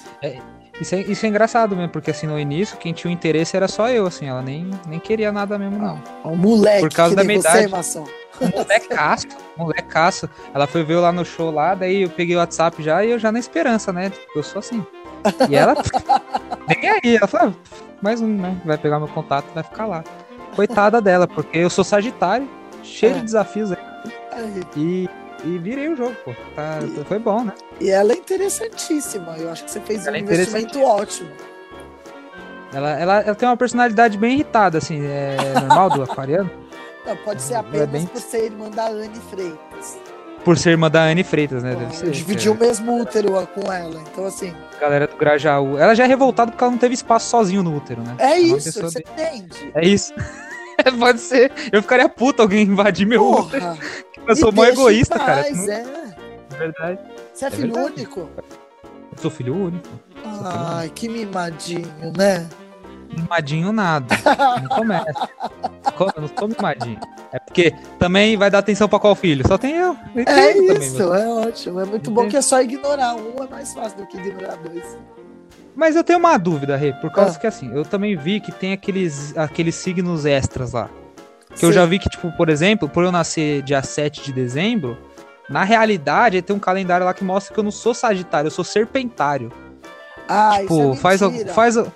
[0.80, 3.68] Isso é, isso é engraçado mesmo, porque assim, no início, quem tinha o interesse era
[3.68, 6.02] só eu, assim, ela nem, nem queria nada mesmo, não.
[6.24, 7.68] Um moleque Por causa da minha você, idade.
[7.68, 8.06] maçom.
[8.50, 9.26] Molecaço,
[9.56, 10.30] molecaço.
[10.54, 13.10] Ela foi ver eu lá no show lá, daí eu peguei o WhatsApp já e
[13.10, 14.10] eu já na esperança, né?
[14.10, 14.84] Tipo, eu sou assim.
[15.48, 15.74] E ela,
[16.68, 18.60] nem aí, ela falou, ah, mais um, né?
[18.64, 20.02] Vai pegar meu contato vai ficar lá.
[20.56, 22.48] Coitada dela, porque eu sou Sagitário,
[22.82, 23.14] cheio É.
[23.18, 23.78] de desafios aí,
[24.32, 24.62] Aí.
[24.76, 25.08] e,
[25.44, 26.32] e virei o jogo, pô.
[26.56, 27.52] Tá, foi bom, né?
[27.80, 29.36] E ela é interessantíssima.
[29.38, 31.30] Eu acho que você fez Ela um é investimento ótimo.
[32.74, 36.50] Ela, ela, ela tem uma personalidade bem irritada, assim, é normal do aquariano,
[37.06, 39.98] Não, pode ser é apenas bem- por ser irmã da Anne Freitas.
[40.44, 41.70] por ser irmã da Anne Freitas, né?
[41.74, 42.06] Deve Pô, ser.
[42.06, 44.00] eu dividi o mesmo útero com ela.
[44.12, 45.78] Então, assim, é a galera do Grajaú.
[45.78, 48.14] Ela já é revoltada porque ela não teve espaço sozinho no útero, né?
[48.18, 49.72] é uma isso, você bem- entende?
[49.74, 50.12] É isso.
[50.98, 51.52] Pode ser.
[51.72, 53.60] Eu ficaria puto alguém invadir meu útero.
[53.62, 53.78] Porra!
[54.26, 55.42] Eu sou mó egoísta, cara.
[55.44, 55.84] paz, é.
[56.52, 56.98] É verdade.
[57.32, 57.94] Você é, É filho verdade.
[57.96, 58.20] único?
[58.40, 59.88] Eu sou filho único.
[60.44, 61.86] Ai, que mimadinho,
[62.16, 62.48] né?
[63.16, 64.06] Mimadinho nada.
[64.62, 65.28] Não começa.
[65.96, 66.12] Como?
[66.16, 66.98] Eu não sou mimadinho.
[67.32, 69.46] É porque também vai dar atenção pra qual filho?
[69.46, 69.96] Só tem eu.
[70.14, 71.80] Eu É também, isso, mas- é ótimo.
[71.80, 72.30] É muito bom Entendo.
[72.30, 74.98] que é só ignorar um, é mais fácil do que ignorar dois.
[75.74, 77.40] Mas eu tenho uma dúvida, Rê, por causa Ah.
[77.40, 80.88] que assim, eu também vi que tem aqueles, aqueles signos extras lá.
[81.56, 81.74] Que eu Sim.
[81.74, 84.96] já vi que, tipo, por exemplo, por eu nascer dia 7 de dezembro,
[85.48, 88.64] na realidade tem um calendário lá que mostra que eu não sou Sagitário, eu sou
[88.64, 89.50] Serpentário.
[90.28, 91.52] Ah, tipo, isso é faz, mentira.
[91.52, 91.76] faz.
[91.76, 91.92] al-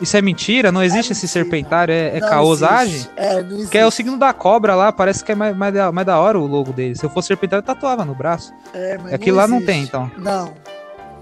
[0.00, 0.70] Isso é mentira?
[0.72, 1.44] Não existe esse mentira.
[1.44, 1.92] Serpentário?
[1.92, 2.94] É, é Não caosagem?
[2.94, 3.10] existe.
[3.16, 3.70] É, não existe.
[3.70, 6.18] Que é o signo da cobra lá, parece que é mais, mais, da, mais da
[6.18, 6.94] hora o logo dele.
[6.96, 8.52] Se eu fosse Serpentário, eu tatuava no braço.
[8.72, 10.10] É, mas Aquilo lá não tem, então.
[10.16, 10.52] Não,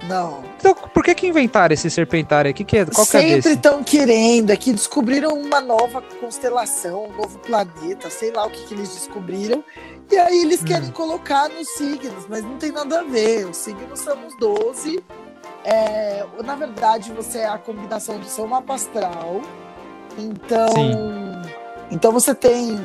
[0.09, 0.43] não.
[0.59, 2.55] Então, por que que inventaram esse Serpentário aí?
[2.55, 2.85] Que que é?
[2.87, 3.49] Qual que é Sempre desse?
[3.55, 8.65] estão querendo, é que descobriram uma nova constelação, um novo planeta, sei lá o que,
[8.65, 9.63] que eles descobriram.
[10.11, 10.65] E aí eles Hum.
[10.65, 13.45] querem colocar nos signos, mas não tem nada a ver.
[13.47, 15.01] Os signos são os 12.
[15.71, 19.43] É, na verdade, você é a combinação do seu mapa astral.
[20.17, 20.69] Então.
[20.69, 21.29] Sim.
[21.91, 22.77] Então você tem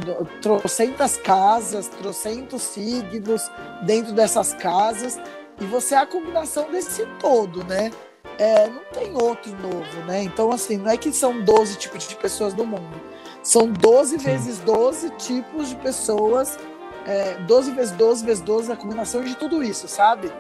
[0.42, 5.20] trocentas casas, trocentos signos dentro dessas casas,
[5.60, 7.92] e você é a combinação desse todo, né?
[8.38, 10.24] É, não tem outro novo, né?
[10.24, 13.02] Então, assim, não é que são 12 tipos de pessoas no mundo.
[13.44, 14.26] São 12 Sim.
[14.26, 16.58] vezes 12 tipos de pessoas.
[17.06, 20.32] É, 12 vezes 12 vezes 12 é a combinação de tudo isso, sabe?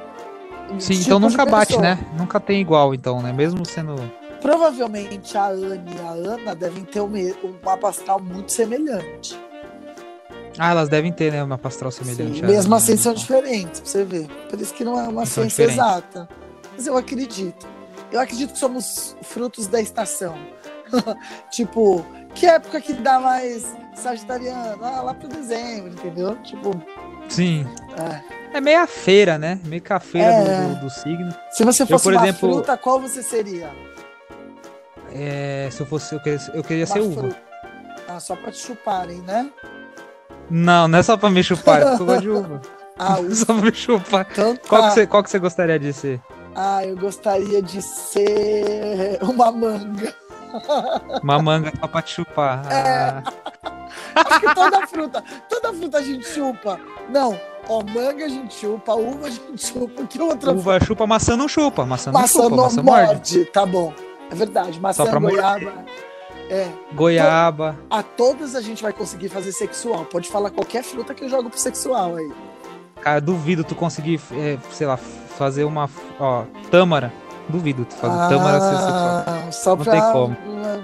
[0.80, 1.99] Sim, Tipos então nunca bate, né?
[2.18, 3.32] Nunca tem igual, então, né?
[3.32, 3.95] Mesmo sendo.
[4.41, 9.39] Provavelmente a Anne e a Ana devem ter um, um mapa astral muito semelhante.
[10.57, 11.43] Ah, elas devem ter, né?
[11.43, 12.39] Uma pastral semelhante.
[12.39, 13.22] Sim, a mesmo minha, assim são então.
[13.22, 14.28] diferentes, pra você ver.
[14.49, 15.78] Por isso que não é uma São ciência diferentes.
[15.78, 16.30] exata.
[16.76, 17.66] Mas eu acredito.
[18.11, 20.36] Eu acredito que somos frutos da estação.
[21.49, 22.05] tipo,
[22.36, 24.84] que época que dá mais sagitariano?
[24.84, 26.36] Ah, lá pro dezembro, entendeu?
[26.43, 26.72] Tipo,
[27.30, 27.66] Sim.
[27.97, 28.43] é.
[28.54, 29.60] É meio a feira, né?
[29.66, 30.43] Meio que a feira É.
[30.68, 31.34] do, do, do signo.
[31.51, 33.70] se você fosse por uma exemplo- fruta, qual você seria?
[35.14, 36.14] É, se eu fosse.
[36.16, 37.30] Eu queria, eu queria ser uva.
[38.08, 39.49] Ah, só pra te chuparem, né?
[40.49, 42.62] Não, não é só pra me chupar, é porque eu gosto de uva.
[42.97, 43.36] Ah, uva.
[43.36, 44.28] só pra me chupar.
[44.32, 44.88] Então Qual tá.
[44.89, 46.22] que, você, qual que você gostaria de ser?
[46.56, 50.14] Ah, eu gostaria de ser uma manga.
[51.24, 52.62] Uma manga só pra te chupar.
[52.72, 52.84] É.
[53.10, 53.24] Ah,
[54.16, 56.80] Acho que toda fruta, toda fruta a gente chupa.
[57.10, 57.39] Não,
[57.70, 61.47] Ó, manga a gente chupa, uva a gente chupa, que outra Uva chupa, maçã não
[61.47, 61.86] chupa.
[61.86, 63.05] Maçã não Maçã chupa, não maçã morde.
[63.07, 63.45] morde.
[63.45, 63.93] Tá bom.
[64.30, 64.80] É verdade.
[64.80, 65.74] Maçã, goiaba.
[66.49, 66.68] É.
[66.93, 67.78] Goiaba.
[67.89, 70.03] A todas a gente vai conseguir fazer sexual.
[70.05, 72.32] Pode falar qualquer fruta que eu jogo pro sexual aí.
[73.01, 75.89] Cara, duvido tu conseguir, é, sei lá, fazer uma.
[76.20, 77.11] Ó, tâmara.
[77.49, 79.24] Duvido tu fazer tâmara ser sexual.
[79.28, 80.38] Ah, só Não pra tem como.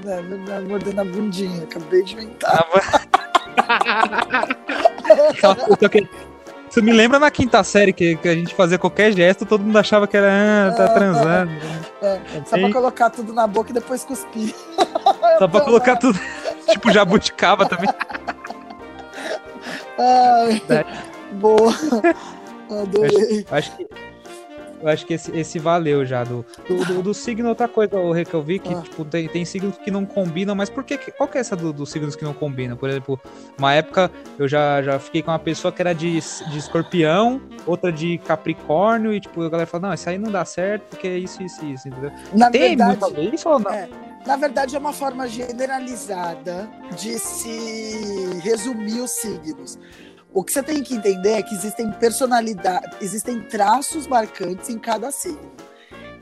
[0.04, 1.64] né, né, morder na bundinha.
[1.64, 2.66] Acabei de inventar.
[5.30, 6.08] Aquela puta que-
[6.70, 9.78] Isso me lembra na quinta série que, que a gente fazia qualquer gesto, todo mundo
[9.78, 11.52] achava que era, ah, tá transando.
[12.02, 14.54] É, só pra colocar tudo na boca e depois cuspir.
[15.40, 16.20] Só pra colocar tudo.
[16.70, 17.90] tipo jabuticaba também.
[19.98, 21.04] Ai, Verdade.
[21.34, 21.74] boa.
[22.82, 23.46] Adorei.
[23.50, 23.88] Eu acho que,
[24.82, 26.24] eu acho que esse, esse valeu já.
[26.24, 28.82] Do, do, do, do signo, outra coisa, o que eu vi, que Ah.
[28.82, 30.98] tipo, tem, tem signos que não combinam, mas por que?
[31.12, 32.78] Qual que é essa do- dos signos que não combinam?
[32.78, 33.20] Por exemplo,
[33.58, 37.92] uma época eu já, já fiquei com uma pessoa que era de, de escorpião, outra
[37.92, 41.18] de capricórnio, e tipo, a galera fala, não, isso aí não dá certo, porque é
[41.18, 42.12] isso, isso, isso, entendeu?
[42.34, 43.72] Na Tem verdade, muito isso ou não?
[43.72, 43.88] É.
[44.26, 49.80] Na verdade, é uma forma generalizada de se resumir os signos.
[50.32, 55.12] O que você tem que entender é que existem personalidades, existem traços marcantes em cada
[55.12, 55.52] signo.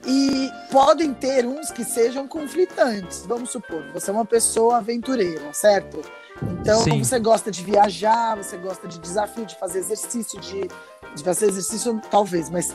[0.06, 3.26] E podem ter uns que sejam conflitantes.
[3.26, 6.02] Vamos supor, você é uma pessoa aventureira, certo?
[6.42, 7.04] Então Sim.
[7.04, 10.70] você gosta de viajar, você gosta de desafio, de fazer exercício, de,
[11.16, 12.74] de fazer exercício, talvez, mas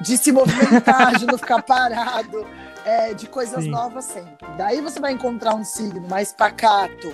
[0.00, 2.46] de se movimentar, de não ficar parado,
[2.86, 3.70] é, de coisas Sim.
[3.70, 4.46] novas sempre.
[4.56, 7.12] Daí você vai encontrar um signo mais pacato,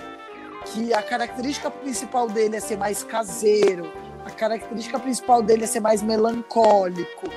[0.66, 3.90] que a característica principal dele é ser mais caseiro,
[4.24, 7.28] a característica principal dele é ser mais melancólico.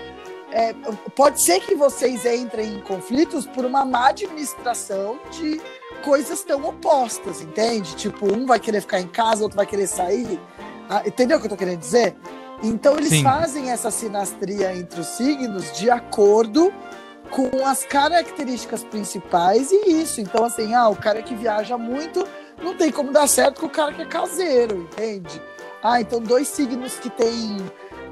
[0.52, 0.74] É,
[1.16, 5.62] pode ser que vocês entrem em conflitos por uma má administração de
[6.04, 7.96] coisas tão opostas, entende?
[7.96, 10.40] Tipo, um vai querer ficar em casa, outro vai querer sair.
[10.90, 12.16] Ah, entendeu o que eu tô querendo dizer?
[12.64, 13.24] Então eles Sim.
[13.24, 16.74] fazem essa sinastria entre os signos de acordo
[17.30, 20.20] com as características principais e isso.
[20.20, 22.28] Então, assim, ah, o cara que viaja muito
[22.62, 25.42] não tem como dar certo com o cara que é caseiro, entende?
[25.82, 27.58] Ah, então dois signos que têm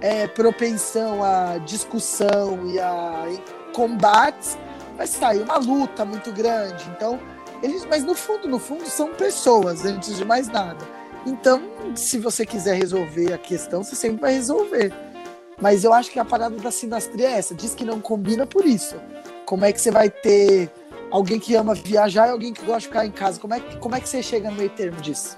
[0.02, 3.26] é, propensão à discussão e a
[3.74, 4.58] combates,
[4.96, 6.90] vai sair uma luta muito grande.
[6.96, 7.20] Então,
[7.62, 10.84] eles, mas no fundo, no fundo, são pessoas, antes de mais nada.
[11.26, 11.62] Então,
[11.96, 14.92] se você quiser resolver a questão, você sempre vai resolver.
[15.62, 17.54] Mas eu acho que a parada da sinastria é essa.
[17.54, 18.96] Diz que não combina por isso.
[19.46, 20.72] Como é que você vai ter
[21.12, 23.40] alguém que ama viajar e alguém que gosta de ficar em casa?
[23.40, 25.38] Como é que, como é que você chega no meio termo disso?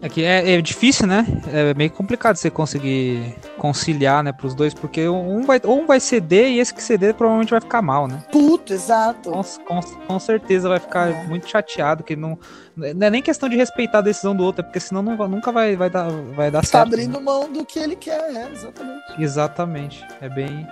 [0.00, 1.26] É que é, é difícil, né?
[1.52, 6.46] É meio complicado você conseguir conciliar, né, pros dois, porque um vai, um vai ceder
[6.50, 8.22] e esse que ceder provavelmente vai ficar mal, né?
[8.30, 9.32] Puto, exato.
[9.32, 11.24] Com, com, com certeza vai ficar É.
[11.24, 12.38] muito chateado, que não.
[12.76, 15.50] Não é nem questão de respeitar a decisão do outro, é porque senão não, nunca
[15.50, 16.86] vai, vai dar, vai dar Tá certo.
[16.86, 19.08] abrindo mão do que ele quer, é, exatamente.
[19.10, 19.16] né?
[19.18, 20.06] Exatamente.
[20.20, 20.64] É bem.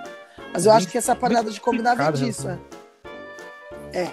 [0.53, 2.47] Mas eu Bem- acho que essa parada de combinar vem disso,
[3.93, 4.07] é.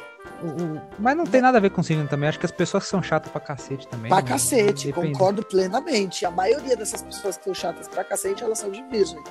[0.99, 2.29] Mas não tem nada a ver com signo também.
[2.29, 4.09] Acho que as pessoas são chatas pra cacete também.
[4.11, 5.12] Pra não- cacete, depende.
[5.12, 6.27] concordo plenamente.
[6.27, 9.22] A maioria dessas pessoas que são chatas pra cacete, elas são de virgem.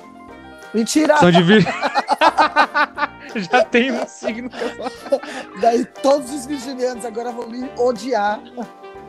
[0.72, 1.16] Mentira!
[1.18, 1.64] São de vir...
[3.36, 5.20] Já tem um signo que eu.
[5.60, 8.40] Daí todos os virginianos agora vão me odiar.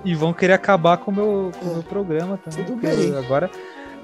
[0.04, 1.74] E vão querer acabar com o meu, o É.
[1.74, 2.66] meu programa também.
[2.66, 3.16] Tudo bem.
[3.18, 3.50] Agora.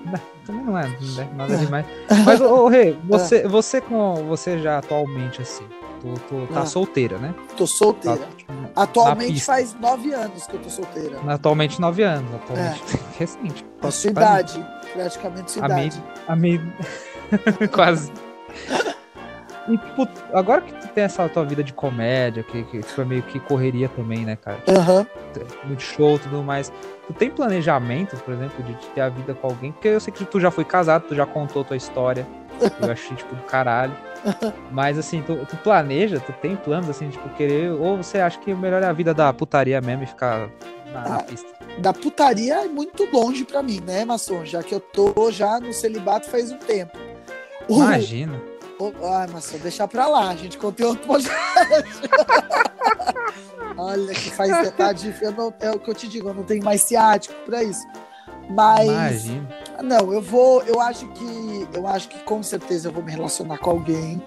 [0.06, 1.58] não, Também não é né, nada É.
[1.58, 1.86] demais.
[2.26, 4.16] Mas, ô, ô Rê, você, você com.
[4.28, 5.66] Você já atualmente, assim,
[6.02, 6.66] tu, tu tá Ah.
[6.66, 7.34] solteira, né?
[7.56, 8.28] Tô Tá, solteira.
[8.38, 11.20] tipo, na Atualmente faz nove anos que eu tô solteira.
[11.28, 12.34] Atualmente nove anos.
[12.36, 12.82] Atualmente.
[13.20, 13.66] Recente.
[13.82, 13.92] A É.
[13.92, 14.12] sua mim.
[14.18, 16.04] idade, praticamente sua A minha- idade.
[16.28, 16.74] A meio.
[17.72, 18.12] Quase.
[19.70, 23.22] E, tipo, agora que tu tem essa tua vida de comédia, que, que foi meio
[23.22, 24.58] que correria também, né, cara?
[24.68, 25.06] Aham.
[25.66, 26.74] muito show e tudo mais.
[27.08, 29.72] Tu tem planejamento, por exemplo, de ter a vida com alguém?
[29.72, 32.28] Porque eu sei que tu já foi casado, tu já contou tua história.
[32.82, 33.94] Eu achei, tipo, do caralho.
[34.72, 37.72] Mas assim, tu, tu planeja, tu tem planos assim, tipo, querer.
[37.72, 40.50] Ou você acha que o melhor é a vida da putaria mesmo e ficar
[40.94, 41.50] na, na Ah, pista?
[41.80, 44.44] Da putaria é muito longe pra mim, né, Masson?
[44.46, 46.98] Já que eu tô já no celibato faz um tempo.
[47.68, 48.40] O- Imagina.
[48.80, 52.02] o- Ai, Masson, deixa pra lá, a gente contou outro podcast.
[53.78, 55.28] Olha que faz difícil.
[55.30, 57.86] Eu não, é o que eu te digo, eu não tenho mais ciático pra isso.
[58.50, 59.48] Mas Imagina.
[59.82, 60.62] Não, eu vou.
[60.64, 61.68] Eu acho que.
[61.74, 64.22] Eu acho que com certeza eu vou me relacionar com alguém.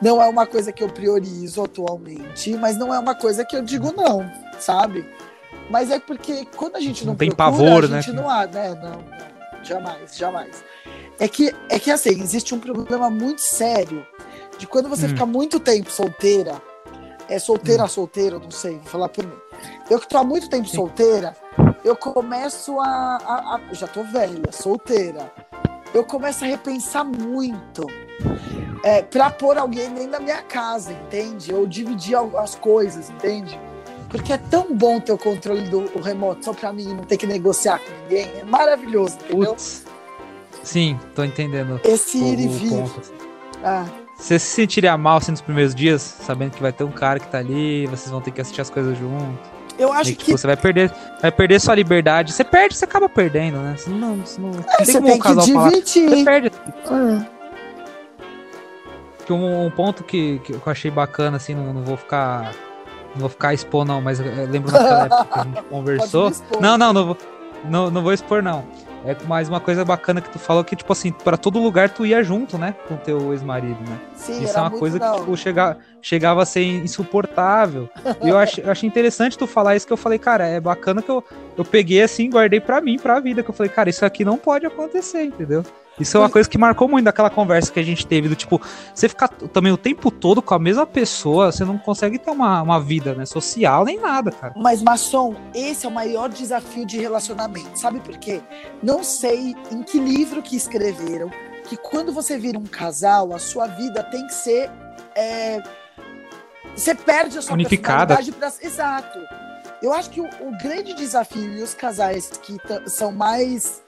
[0.00, 3.62] Não é uma coisa que eu priorizo atualmente, mas não é uma coisa que eu
[3.62, 5.08] digo não, sabe?
[5.70, 8.02] Mas é porque quando a gente não, Não tem procura, pavor, a né?
[8.02, 8.74] gente não há, né?
[8.74, 10.62] Não, não, jamais, jamais.
[11.18, 14.06] É que, é que assim, existe um problema muito sério
[14.58, 15.10] de quando você Hum.
[15.10, 16.60] fica muito tempo solteira,
[17.28, 19.32] é solteira, solteira, não sei, vou falar por mim.
[19.90, 20.76] Eu que tô há muito tempo Sim.
[20.76, 21.34] solteira,
[21.84, 22.86] eu começo a,
[23.24, 25.30] a- a- Já tô velha, solteira.
[25.94, 27.86] eu começo a repensar muito
[28.82, 31.52] é, para pôr alguém dentro da minha casa, entende?
[31.54, 33.58] Ou dividir as coisas, entende?
[34.08, 37.26] Porque é tão bom ter o controle do remoto só para mim não ter que
[37.26, 38.30] negociar com ninguém.
[38.38, 39.50] É maravilhoso, entendeu?
[39.50, 39.84] Putz.
[40.62, 41.80] Sim, tô entendendo.
[41.84, 42.84] Esse ir e vir.
[43.64, 43.84] Ah.
[44.16, 47.28] Você se sentiria mal assim nos primeiros dias, sabendo que vai ter um cara que
[47.28, 49.50] tá ali, vocês vão ter que assistir as coisas juntos?
[49.78, 52.32] Eu acho que, que, você vai perder, vai perder sua liberdade.
[52.32, 53.74] Você perde, você acaba perdendo, né?
[53.76, 55.54] Você não, você não, é, tem você tem que dividir.
[55.54, 55.70] Falar.
[55.70, 56.52] Você perde.
[59.28, 59.32] É.
[59.32, 62.52] Um, um, ponto que, que eu achei bacana, assim, não, não vou ficar
[63.16, 66.32] não vou ficar expor, não, mas eu lembro naquela época que a gente conversou.
[66.60, 67.18] Não, não, não vou,
[67.64, 68.64] não, não vou expor, não.
[69.06, 72.04] É mais uma coisa bacana que tu falou que, tipo assim, para todo lugar tu
[72.04, 72.74] ia junto, né?
[72.88, 74.00] Com teu ex-marido, né?
[74.16, 77.88] Sim, Isso é uma coisa que, tipo, chega, chegava a ser insuportável.
[78.22, 81.00] e eu achei, eu achei interessante tu falar isso, que eu falei, cara, é bacana
[81.00, 81.22] que eu,
[81.56, 83.44] eu peguei assim, guardei para mim, pra vida.
[83.44, 85.64] Que eu falei, cara, isso aqui não pode acontecer, entendeu?
[85.98, 88.60] Isso é uma coisa que marcou muito daquela conversa que a gente teve, do tipo,
[88.94, 92.62] você ficar também o tempo todo com a mesma pessoa, você não consegue ter uma,
[92.62, 94.52] uma vida, né, social nem nada, cara.
[94.56, 98.42] Mas, Maçom, esse é o maior desafio de relacionamento, sabe por quê?
[98.82, 101.30] Não sei em que livro que escreveram
[101.66, 104.70] que quando você vira um casal, a sua vida tem que ser.
[105.14, 105.62] É...
[106.74, 108.16] Você perde a sua Unificada.
[108.16, 108.66] personalidade pra...
[108.66, 109.18] Exato.
[109.82, 113.82] Eu acho que o, o grande desafio e os casais que são mais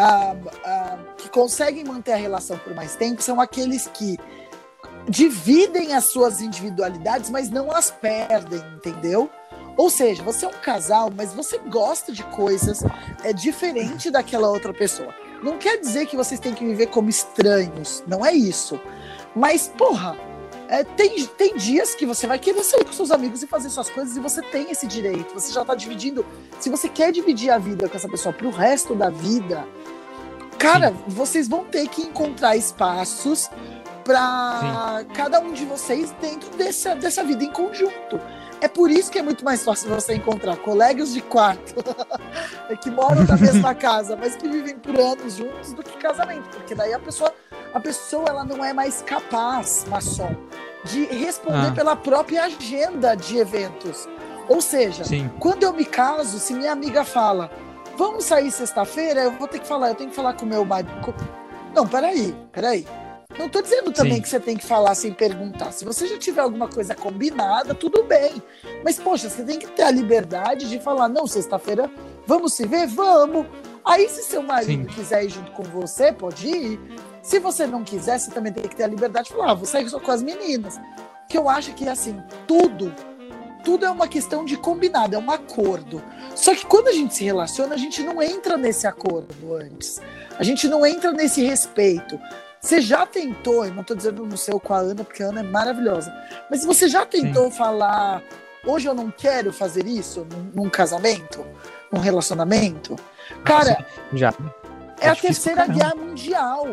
[0.00, 0.34] ah,
[0.64, 4.18] ah, que conseguem manter a relação por mais tempo são aqueles que
[5.06, 9.30] dividem as suas individualidades, mas não as perdem, entendeu?
[9.76, 12.82] Ou seja, você é um casal, mas você gosta de coisas
[13.22, 15.14] é diferente daquela outra pessoa.
[15.42, 18.80] Não quer dizer que vocês têm que viver como estranhos, não é isso.
[19.34, 20.16] Mas, porra,
[20.70, 23.90] é, tem, tem dias que você vai querer sair com seus amigos e fazer suas
[23.90, 25.34] coisas e você tem esse direito.
[25.34, 26.24] Você já tá dividindo.
[26.60, 29.66] Se você quer dividir a vida com essa pessoa pro resto da vida,
[30.56, 30.96] cara, Sim.
[31.08, 33.50] vocês vão ter que encontrar espaços
[34.04, 38.20] para cada um de vocês dentro dessa, dessa vida em conjunto.
[38.60, 41.74] É por isso que é muito mais fácil você encontrar colegas de quarto
[42.80, 46.76] que moram na mesma casa, mas que vivem por anos juntos do que casamento, porque
[46.76, 47.34] daí a pessoa
[47.72, 50.34] a pessoa ela não é mais capaz, maçom,
[50.84, 51.72] de responder ah.
[51.72, 54.08] pela própria agenda de eventos.
[54.48, 55.30] Ou seja, Sim.
[55.38, 57.50] quando eu me caso, se minha amiga fala,
[57.96, 61.14] vamos sair sexta-feira, eu vou ter que falar, eu tenho que falar com meu marido.
[61.74, 62.86] Não, peraí, peraí.
[63.38, 64.22] Não estou dizendo também Sim.
[64.22, 65.72] que você tem que falar sem perguntar.
[65.72, 68.42] Se você já tiver alguma coisa combinada, tudo bem.
[68.84, 71.90] Mas, poxa, você tem que ter a liberdade de falar: não, sexta-feira,
[72.26, 72.86] vamos se ver?
[72.88, 73.46] Vamos.
[73.84, 74.94] Aí, se seu marido Sim.
[74.94, 76.80] quiser ir junto com você, pode ir.
[77.30, 79.64] Se você não quiser, você também tem que ter a liberdade de falar, ah, vou
[79.64, 80.80] sair só com as meninas.
[81.28, 82.92] Que eu acho que, assim, tudo,
[83.62, 86.02] tudo é uma questão de combinado, é um acordo.
[86.34, 90.00] Só que quando a gente se relaciona, a gente não entra nesse acordo antes.
[90.40, 92.18] A gente não entra nesse respeito.
[92.60, 95.38] Você já tentou, eu não estou dizendo no seu com a Ana, porque a Ana
[95.38, 96.12] é maravilhosa,
[96.50, 97.56] mas você já tentou Sim.
[97.56, 98.24] falar,
[98.66, 101.46] hoje eu não quero fazer isso num, num casamento,
[101.92, 102.96] num relacionamento?
[103.44, 104.34] Cara, já.
[105.00, 106.66] É, é a terceira guerra mundial.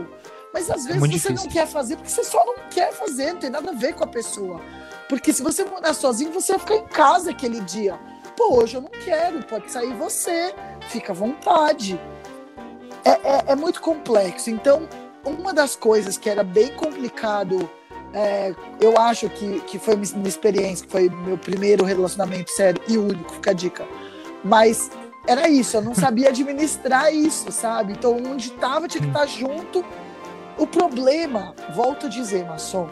[0.57, 1.35] Mas às é vezes é você difícil.
[1.35, 4.03] não quer fazer porque você só não quer fazer, não tem nada a ver com
[4.03, 4.59] a pessoa.
[5.07, 7.99] Porque se você morar sozinho, você vai ficar em casa aquele dia.
[8.35, 10.55] Pô, hoje eu não quero, pode sair você,
[10.89, 11.99] fica à vontade.
[13.05, 14.49] É, é, é muito complexo.
[14.49, 14.89] Então,
[15.23, 17.69] uma das coisas que era bem complicado,
[18.11, 22.97] é, eu acho que, que foi minha experiência, que foi meu primeiro relacionamento sério e
[22.97, 23.87] único, fica a dica.
[24.43, 24.89] Mas
[25.27, 27.93] era isso, eu não sabia administrar isso, sabe?
[27.93, 29.85] Então, onde tava, tinha que estar junto
[30.57, 32.89] o problema, volto a dizer, maçom,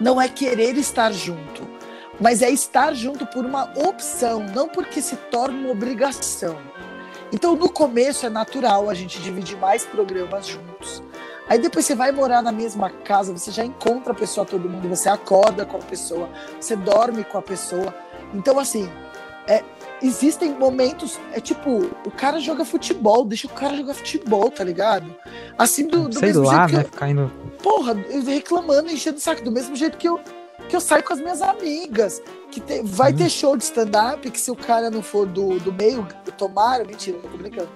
[0.00, 1.68] não é querer estar junto,
[2.20, 6.58] mas é estar junto por uma opção, não porque se torna uma obrigação.
[7.32, 11.02] Então, no começo é natural a gente dividir mais programas juntos.
[11.48, 14.88] Aí depois você vai morar na mesma casa, você já encontra a pessoa todo mundo,
[14.88, 16.28] você acorda com a pessoa,
[16.60, 17.94] você dorme com a pessoa.
[18.32, 18.88] Então, assim,
[19.48, 19.64] é,
[20.02, 25.14] existem momentos, é tipo, o cara joga futebol, deixa o cara jogar futebol, tá ligado?
[25.58, 26.90] Assim, do, do Sei mesmo lá, jeito né?
[26.96, 27.32] que eu, indo...
[27.62, 27.94] Porra,
[28.26, 30.18] reclamando, enchendo o saco, do mesmo jeito que eu,
[30.68, 32.22] que eu saio com as minhas amigas.
[32.50, 33.16] Que te, vai hum.
[33.16, 37.18] ter show de stand-up, que se o cara não for do, do meio, tomara, mentira,
[37.18, 37.68] tô brincando.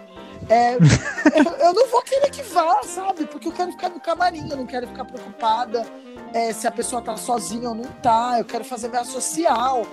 [0.48, 0.74] É,
[1.34, 3.26] eu, eu, não vou querer que vá, sabe?
[3.26, 5.86] Porque eu quero ficar no camarim, eu não quero ficar preocupada
[6.34, 9.86] é, se a pessoa tá sozinha ou não tá, eu quero fazer minha social.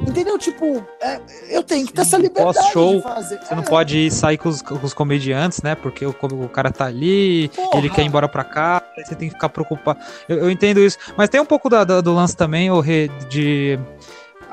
[0.00, 0.38] Entendeu?
[0.38, 3.54] Tipo, é, eu tenho que ter essa liberdade Pós-show, Você é.
[3.54, 5.74] não pode sair com os, com os, comediantes, né?
[5.74, 7.78] Porque o, o cara tá ali, Porra.
[7.78, 10.00] ele quer ir embora pra cá, você tem que ficar preocupado.
[10.28, 10.98] Eu, eu entendo isso.
[11.16, 12.82] Mas tem um pouco da, da, do lance também, o
[13.28, 13.78] de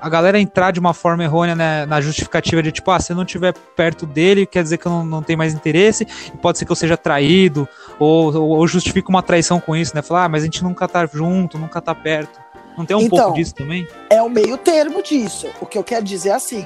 [0.02, 3.16] a galera entrar de uma forma errônea né, na justificativa de tipo, ah, se eu
[3.16, 6.08] não estiver perto dele, quer dizer que eu não, não tenho mais interesse,
[6.42, 7.68] pode ser que eu seja traído,
[7.98, 10.02] ou, ou, ou justifica uma traição com isso, né?
[10.02, 12.39] Falar, ah, mas a gente nunca tá junto, nunca tá perto.
[12.80, 13.86] Não tem um então, pouco disso também?
[14.10, 15.50] É o meio termo disso.
[15.60, 16.66] O que eu quero dizer é assim,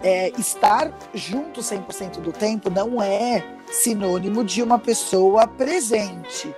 [0.00, 6.54] é, estar junto 100% do tempo não é sinônimo de uma pessoa presente.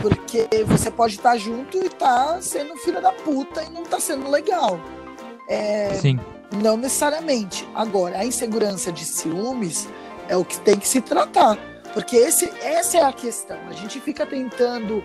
[0.00, 4.00] Porque você pode estar junto e estar tá sendo filha da puta e não tá
[4.00, 4.80] sendo legal.
[5.48, 6.18] É, Sim.
[6.60, 7.68] Não necessariamente.
[7.72, 9.88] Agora, a insegurança de ciúmes
[10.28, 11.56] é o que tem que se tratar.
[11.94, 13.58] Porque esse, essa é a questão.
[13.68, 14.98] A gente fica tentando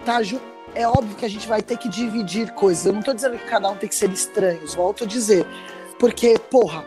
[0.00, 0.51] estar tá junto.
[0.74, 2.86] É óbvio que a gente vai ter que dividir coisas.
[2.86, 5.46] Eu não estou dizendo que cada um tem que ser estranhos, volto a dizer.
[5.98, 6.84] Porque, porra,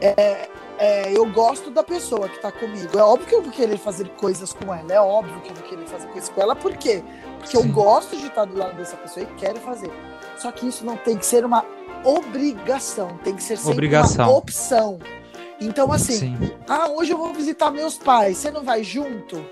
[0.00, 0.48] é,
[0.78, 2.96] é, eu gosto da pessoa que tá comigo.
[2.96, 4.92] É óbvio que eu vou querer fazer coisas com ela.
[4.92, 6.54] É óbvio que eu vou querer fazer coisas com ela.
[6.54, 7.02] Por quê?
[7.38, 7.66] Porque Sim.
[7.66, 9.90] eu gosto de estar do lado dessa pessoa e quero fazer.
[10.38, 11.64] Só que isso não tem que ser uma
[12.04, 13.18] obrigação.
[13.24, 14.28] Tem que ser sempre obrigação.
[14.28, 14.98] uma opção.
[15.60, 16.52] Então, assim, Sim.
[16.68, 18.36] ah, hoje eu vou visitar meus pais.
[18.36, 19.44] Você não vai junto?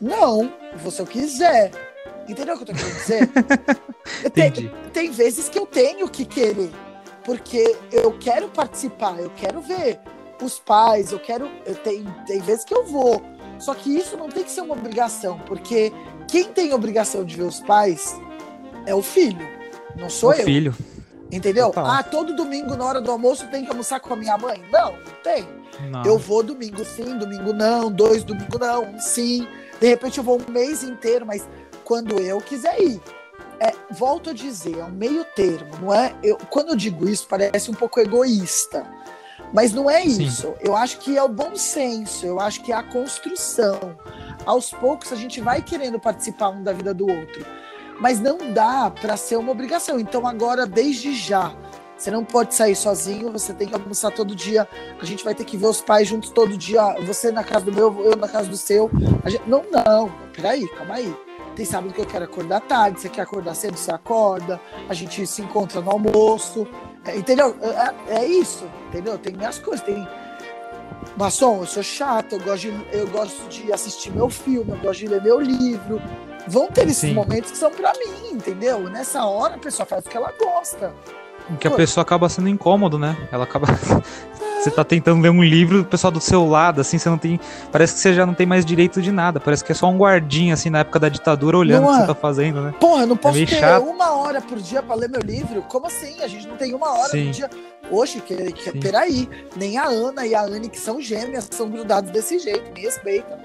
[0.00, 0.50] Não,
[0.90, 1.70] se eu quiser.
[2.28, 3.28] Entendeu o que eu tô querendo dizer?
[4.32, 6.70] tem, tem vezes que eu tenho que querer.
[7.24, 10.00] Porque eu quero participar, eu quero ver
[10.42, 11.50] os pais, eu quero.
[11.66, 13.22] Eu tem, tem vezes que eu vou.
[13.58, 15.92] Só que isso não tem que ser uma obrigação, porque
[16.28, 18.16] quem tem obrigação de ver os pais
[18.86, 19.46] é o filho,
[19.96, 20.44] não sou o eu.
[20.44, 20.74] filho.
[21.30, 21.72] Entendeu?
[21.76, 24.62] Ah, todo domingo na hora do almoço tem que almoçar com a minha mãe?
[24.72, 25.46] Não, não tem.
[25.90, 26.02] Não.
[26.04, 29.46] Eu vou domingo sim, domingo não, dois domingo não, um sim.
[29.78, 31.46] De repente eu vou um mês inteiro, mas
[31.88, 33.00] quando eu quiser ir.
[33.58, 36.14] É, volto a dizer, é um meio termo, não é?
[36.22, 38.86] Eu, quando eu digo isso, parece um pouco egoísta.
[39.54, 40.24] Mas não é Sim.
[40.24, 40.54] isso.
[40.60, 43.96] Eu acho que é o bom senso, eu acho que é a construção.
[44.44, 47.44] Aos poucos a gente vai querendo participar um da vida do outro.
[47.98, 49.98] Mas não dá para ser uma obrigação.
[49.98, 51.56] Então agora, desde já,
[51.96, 54.68] você não pode sair sozinho, você tem que almoçar todo dia.
[55.00, 56.82] A gente vai ter que ver os pais juntos todo dia.
[57.06, 58.90] Você na casa do meu, eu na casa do seu.
[59.26, 59.48] Gente...
[59.48, 60.12] Não, não.
[60.34, 61.27] Peraí, calma aí.
[61.58, 64.60] Tem sábado que eu quero acordar tarde, você quer acordar cedo, você acorda.
[64.88, 66.64] A gente se encontra no almoço.
[67.04, 67.56] É, entendeu?
[67.60, 69.18] É, é, isso, entendeu?
[69.18, 70.06] Tem minhas coisas, tem.
[71.16, 75.00] Maçom, eu sou chato, eu gosto, de, eu gosto de assistir meu filme, eu gosto
[75.00, 76.00] de ler meu livro.
[76.46, 77.14] Vão ter esses Sim.
[77.14, 78.88] momentos que são para mim, entendeu?
[78.88, 80.94] Nessa hora a pessoa faz o que ela gosta.
[81.58, 83.16] Que a pessoa acaba sendo incômodo, né?
[83.32, 83.66] Ela acaba
[84.58, 87.38] Você tá tentando ler um livro, o pessoal do seu lado, assim, você não tem.
[87.70, 89.38] Parece que você já não tem mais direito de nada.
[89.38, 92.06] Parece que é só um guardinha, assim, na época da ditadura, olhando o que você
[92.06, 92.74] tá fazendo, né?
[92.80, 93.84] Porra, eu não é posso é ter chato.
[93.84, 95.62] uma hora por dia pra ler meu livro?
[95.62, 96.20] Como assim?
[96.22, 97.26] A gente não tem uma hora Sim.
[97.26, 97.50] por dia.
[97.90, 99.28] Oxe, que, que, peraí.
[99.56, 102.72] Nem a Ana e a Anne, que são gêmeas, são grudados desse jeito.
[102.72, 103.38] Me respeita.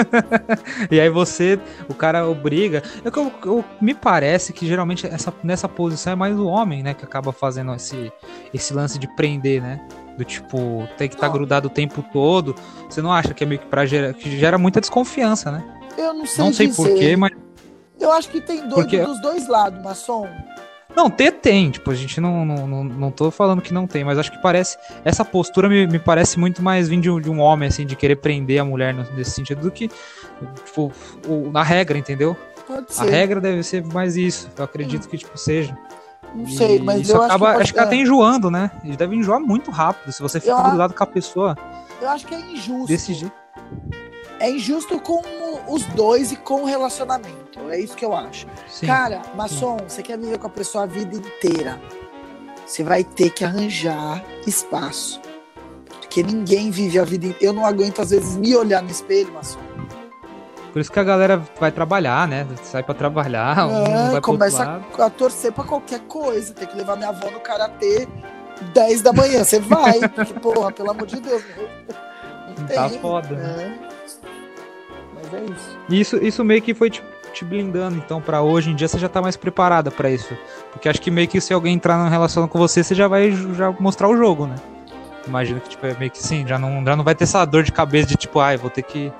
[0.90, 1.58] e aí você,
[1.88, 2.82] o cara obriga.
[3.04, 6.94] Eu, eu, eu, me parece que geralmente essa, nessa posição é mais o homem, né?
[6.94, 8.12] Que acaba fazendo esse,
[8.52, 9.80] esse lance de prender, né?
[10.16, 12.54] Do tipo, tem que estar tá grudado o tempo todo.
[12.88, 15.64] Você não acha que é meio que pra gerar, que gera muita desconfiança, né?
[15.96, 17.32] Eu não sei Não sei porquê, mas.
[17.98, 18.98] Eu acho que tem doido Porque...
[18.98, 20.26] dos dois lados, maçom.
[20.94, 24.04] Não, ter tem, tipo, a gente não, não, não, não tô falando que não tem,
[24.04, 24.76] mas acho que parece.
[25.04, 27.94] Essa postura me, me parece muito mais vir de um, de um homem, assim, de
[27.96, 29.88] querer prender a mulher nesse sentido do que,
[30.64, 30.92] tipo,
[31.26, 32.36] o, na regra, entendeu?
[32.66, 33.02] Pode ser.
[33.02, 35.76] A regra deve ser mais isso, eu acredito que, tipo, seja.
[36.34, 38.70] Não sei, mas eu acaba, acho que, acho que até enjoando, né?
[38.84, 41.56] Ele deve enjoar muito rápido se você fica do lado com a pessoa.
[42.00, 42.86] Eu acho que é injusto.
[42.86, 43.34] Desse jeito.
[44.38, 45.22] É injusto com
[45.70, 47.60] os dois e com o relacionamento.
[47.70, 48.46] É isso que eu acho.
[48.68, 51.80] Sim, Cara, maçom, você quer viver com a pessoa a vida inteira.
[52.66, 55.20] Você vai ter que arranjar espaço.
[56.00, 57.46] Porque ninguém vive a vida inteira.
[57.46, 59.60] Eu não aguento, às vezes, me olhar no espelho, maçom.
[60.72, 62.46] Por isso que a galera vai trabalhar, né?
[62.62, 66.54] Sai pra trabalhar, é, vai começa a, a, torcer pra qualquer coisa.
[66.54, 68.06] Tem que levar minha avó no karatê
[68.72, 69.42] 10 da manhã.
[69.42, 71.42] Você vai, porque, porra, pelo amor de Deus.
[72.56, 73.42] Não tá tem, foda, né?
[73.42, 73.56] é.
[73.56, 73.89] né?
[75.32, 75.78] É isso.
[75.88, 77.02] Isso, isso meio que foi te,
[77.32, 80.36] te blindando, então, pra hoje em dia você já tá mais preparada pra isso.
[80.72, 83.30] Porque acho que meio que se alguém entrar numa relação com você, você já vai
[83.30, 84.56] já mostrar o jogo, né?
[85.26, 87.62] Imagino que, tipo, é meio que sim, já não, já não vai ter essa dor
[87.62, 89.12] de cabeça de tipo, ai, vou ter que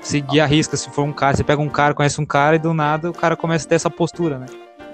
[0.00, 0.76] seguir a risca.
[0.76, 3.14] Se for um cara, você pega um cara, conhece um cara e do nada o
[3.14, 4.46] cara começa a ter essa postura, né?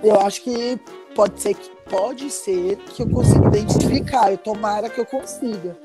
[0.03, 0.79] Eu acho que
[1.15, 4.31] pode ser que pode ser que eu consiga identificar.
[4.31, 5.77] Eu tomara que eu consiga.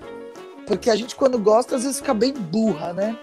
[0.68, 3.18] Porque a gente, quando gosta, às vezes fica bem burra, né?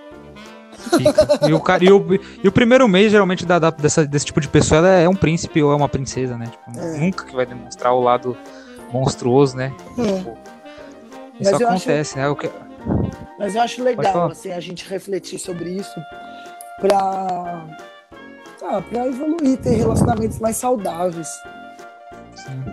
[1.49, 2.05] E, o, cara, e, o,
[2.43, 5.15] e o primeiro mês, geralmente, da, da, dessa, desse tipo de pessoa, ela é um
[5.15, 6.47] príncipe ou é uma princesa, né?
[6.47, 6.99] Tipo, é.
[6.99, 8.37] Nunca que vai demonstrar o lado
[8.93, 9.73] monstruoso, né?
[9.99, 10.19] É.
[10.19, 10.39] Tipo,
[11.41, 12.19] isso Mas acontece, acho...
[12.19, 12.29] né?
[12.29, 12.51] O que...
[13.39, 16.01] Mas eu acho legal assim, a gente refletir sobre isso
[16.81, 17.67] para
[18.63, 21.29] ah, para evoluir, ter relacionamentos mais saudáveis.
[22.35, 22.65] Sim.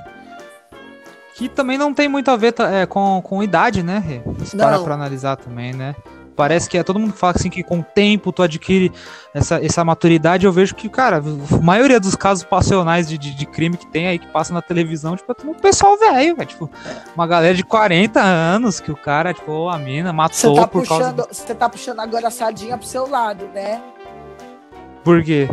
[1.36, 4.22] Que também não tem muito a ver é, com, com idade, né?
[4.44, 5.96] Se para pra analisar também, né?
[6.38, 8.92] Parece que é todo mundo fala assim que com o tempo tu adquire
[9.34, 10.46] essa, essa maturidade.
[10.46, 14.08] Eu vejo que, cara, a maioria dos casos passionais de, de, de crime que tem
[14.08, 16.48] aí que passa na televisão, tipo, é um pessoal velho, velho.
[16.48, 16.70] Tipo,
[17.16, 21.24] uma galera de 40 anos que o cara, tipo, a mina matou tá por puxando,
[21.24, 21.34] causa.
[21.34, 23.82] Você tá puxando agora a sardinha pro seu lado, né?
[25.08, 25.48] Por quê?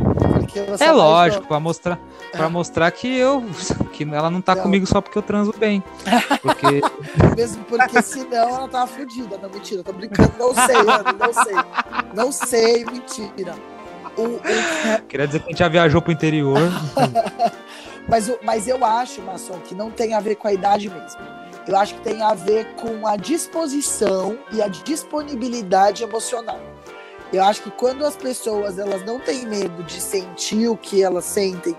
[0.80, 2.00] é lógico, para mostrar,
[2.32, 2.48] pra é.
[2.48, 3.40] mostrar que eu.
[3.94, 4.64] que ela não tá não.
[4.64, 5.80] comigo só porque eu transo bem.
[6.42, 6.80] Porque.
[7.36, 9.38] Mesmo porque senão ela tava fodida.
[9.40, 11.54] Não, mentira, tô brincando, não sei, Ana, não sei.
[12.12, 13.54] Não sei, mentira.
[14.16, 14.40] O, o...
[15.06, 16.58] Queria dizer que a gente já viajou pro interior.
[18.08, 21.20] mas, mas eu acho, Maçom, que não tem a ver com a idade mesmo.
[21.68, 26.73] Eu acho que tem a ver com a disposição e a disponibilidade emocional.
[27.34, 31.24] Eu acho que quando as pessoas elas não têm medo de sentir o que elas
[31.24, 31.76] sentem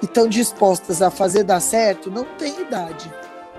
[0.00, 3.12] e estão dispostas a fazer dar certo, não tem idade.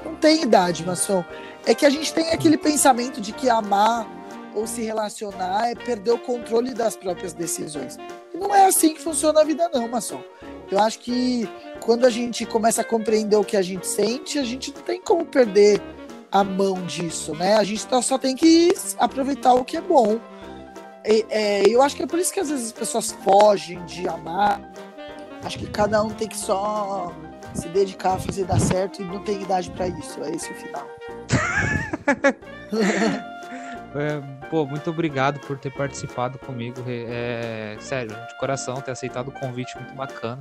[0.04, 1.24] Não tem idade, maçom.
[1.64, 4.08] É que a gente tem aquele pensamento de que amar
[4.56, 7.98] ou se relacionar é perder o controle das próprias decisões.
[8.34, 10.24] E não é assim que funciona a vida, não, maçom.
[10.72, 11.48] Eu acho que
[11.80, 15.00] quando a gente começa a compreender o que a gente sente, a gente não tem
[15.00, 15.80] como perder
[16.32, 17.56] a mão disso, né?
[17.56, 20.20] A gente só tem que aproveitar o que é bom
[21.08, 24.62] é, eu acho que é por isso que às vezes as pessoas fogem de amar.
[25.44, 27.14] Acho que cada um tem que só
[27.54, 30.24] se dedicar a fazer dar certo e não tem idade para isso.
[30.24, 30.88] É esse o final.
[33.96, 36.84] é, pô, muito obrigado por ter participado comigo.
[36.88, 40.40] É, sério, de coração, ter aceitado o convite, muito bacana.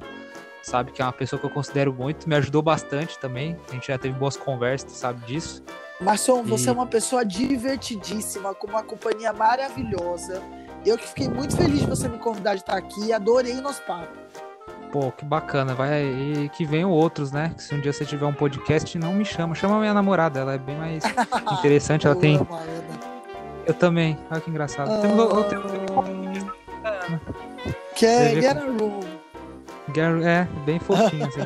[0.63, 3.55] Sabe que é uma pessoa que eu considero muito, me ajudou bastante também.
[3.69, 5.63] A gente já teve boas conversas, sabe disso.
[6.01, 6.69] Marção, você e...
[6.71, 10.43] é uma pessoa divertidíssima, com uma companhia maravilhosa.
[10.85, 13.83] Eu que fiquei muito feliz de você me convidar de estar aqui, adorei o nosso
[13.83, 14.19] papo.
[14.93, 15.75] Pô, que bacana.
[15.75, 17.53] Vai e que venham outros, né?
[17.57, 19.55] Que se um dia você tiver um podcast, não me chama.
[19.55, 21.03] Chama a minha namorada, ela é bem mais
[21.59, 22.07] interessante.
[22.07, 22.39] ela tem.
[23.67, 24.17] Eu também.
[24.31, 24.93] Olha que engraçado.
[24.93, 25.01] Ah...
[25.01, 25.63] Temos, eu tenho...
[27.97, 29.01] Quer get a room.
[30.25, 31.41] É, bem fofinho, assim.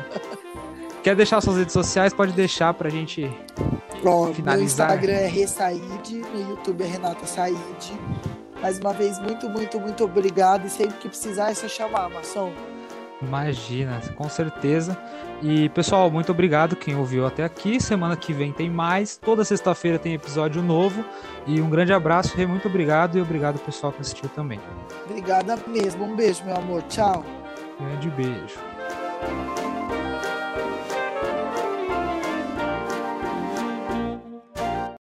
[1.01, 2.13] Quer deixar suas redes sociais?
[2.13, 3.31] Pode deixar pra gente
[4.01, 4.87] Pronto, finalizar.
[4.87, 7.57] Meu Instagram é Ressaide, no YouTube é Renata Said.
[8.61, 10.65] Mais uma vez, muito, muito, muito obrigado.
[10.65, 12.51] E sempre que precisar é só chamar, Maçom.
[13.21, 14.97] Imagina, com certeza.
[15.41, 17.79] E pessoal, muito obrigado quem ouviu até aqui.
[17.79, 19.17] Semana que vem tem mais.
[19.17, 21.03] Toda sexta-feira tem episódio novo.
[21.45, 24.59] E um grande abraço, muito obrigado e obrigado pessoal que assistiu também.
[25.05, 26.05] Obrigada mesmo.
[26.05, 26.81] Um beijo, meu amor.
[26.83, 27.25] Tchau.
[27.79, 29.58] Grande beijo.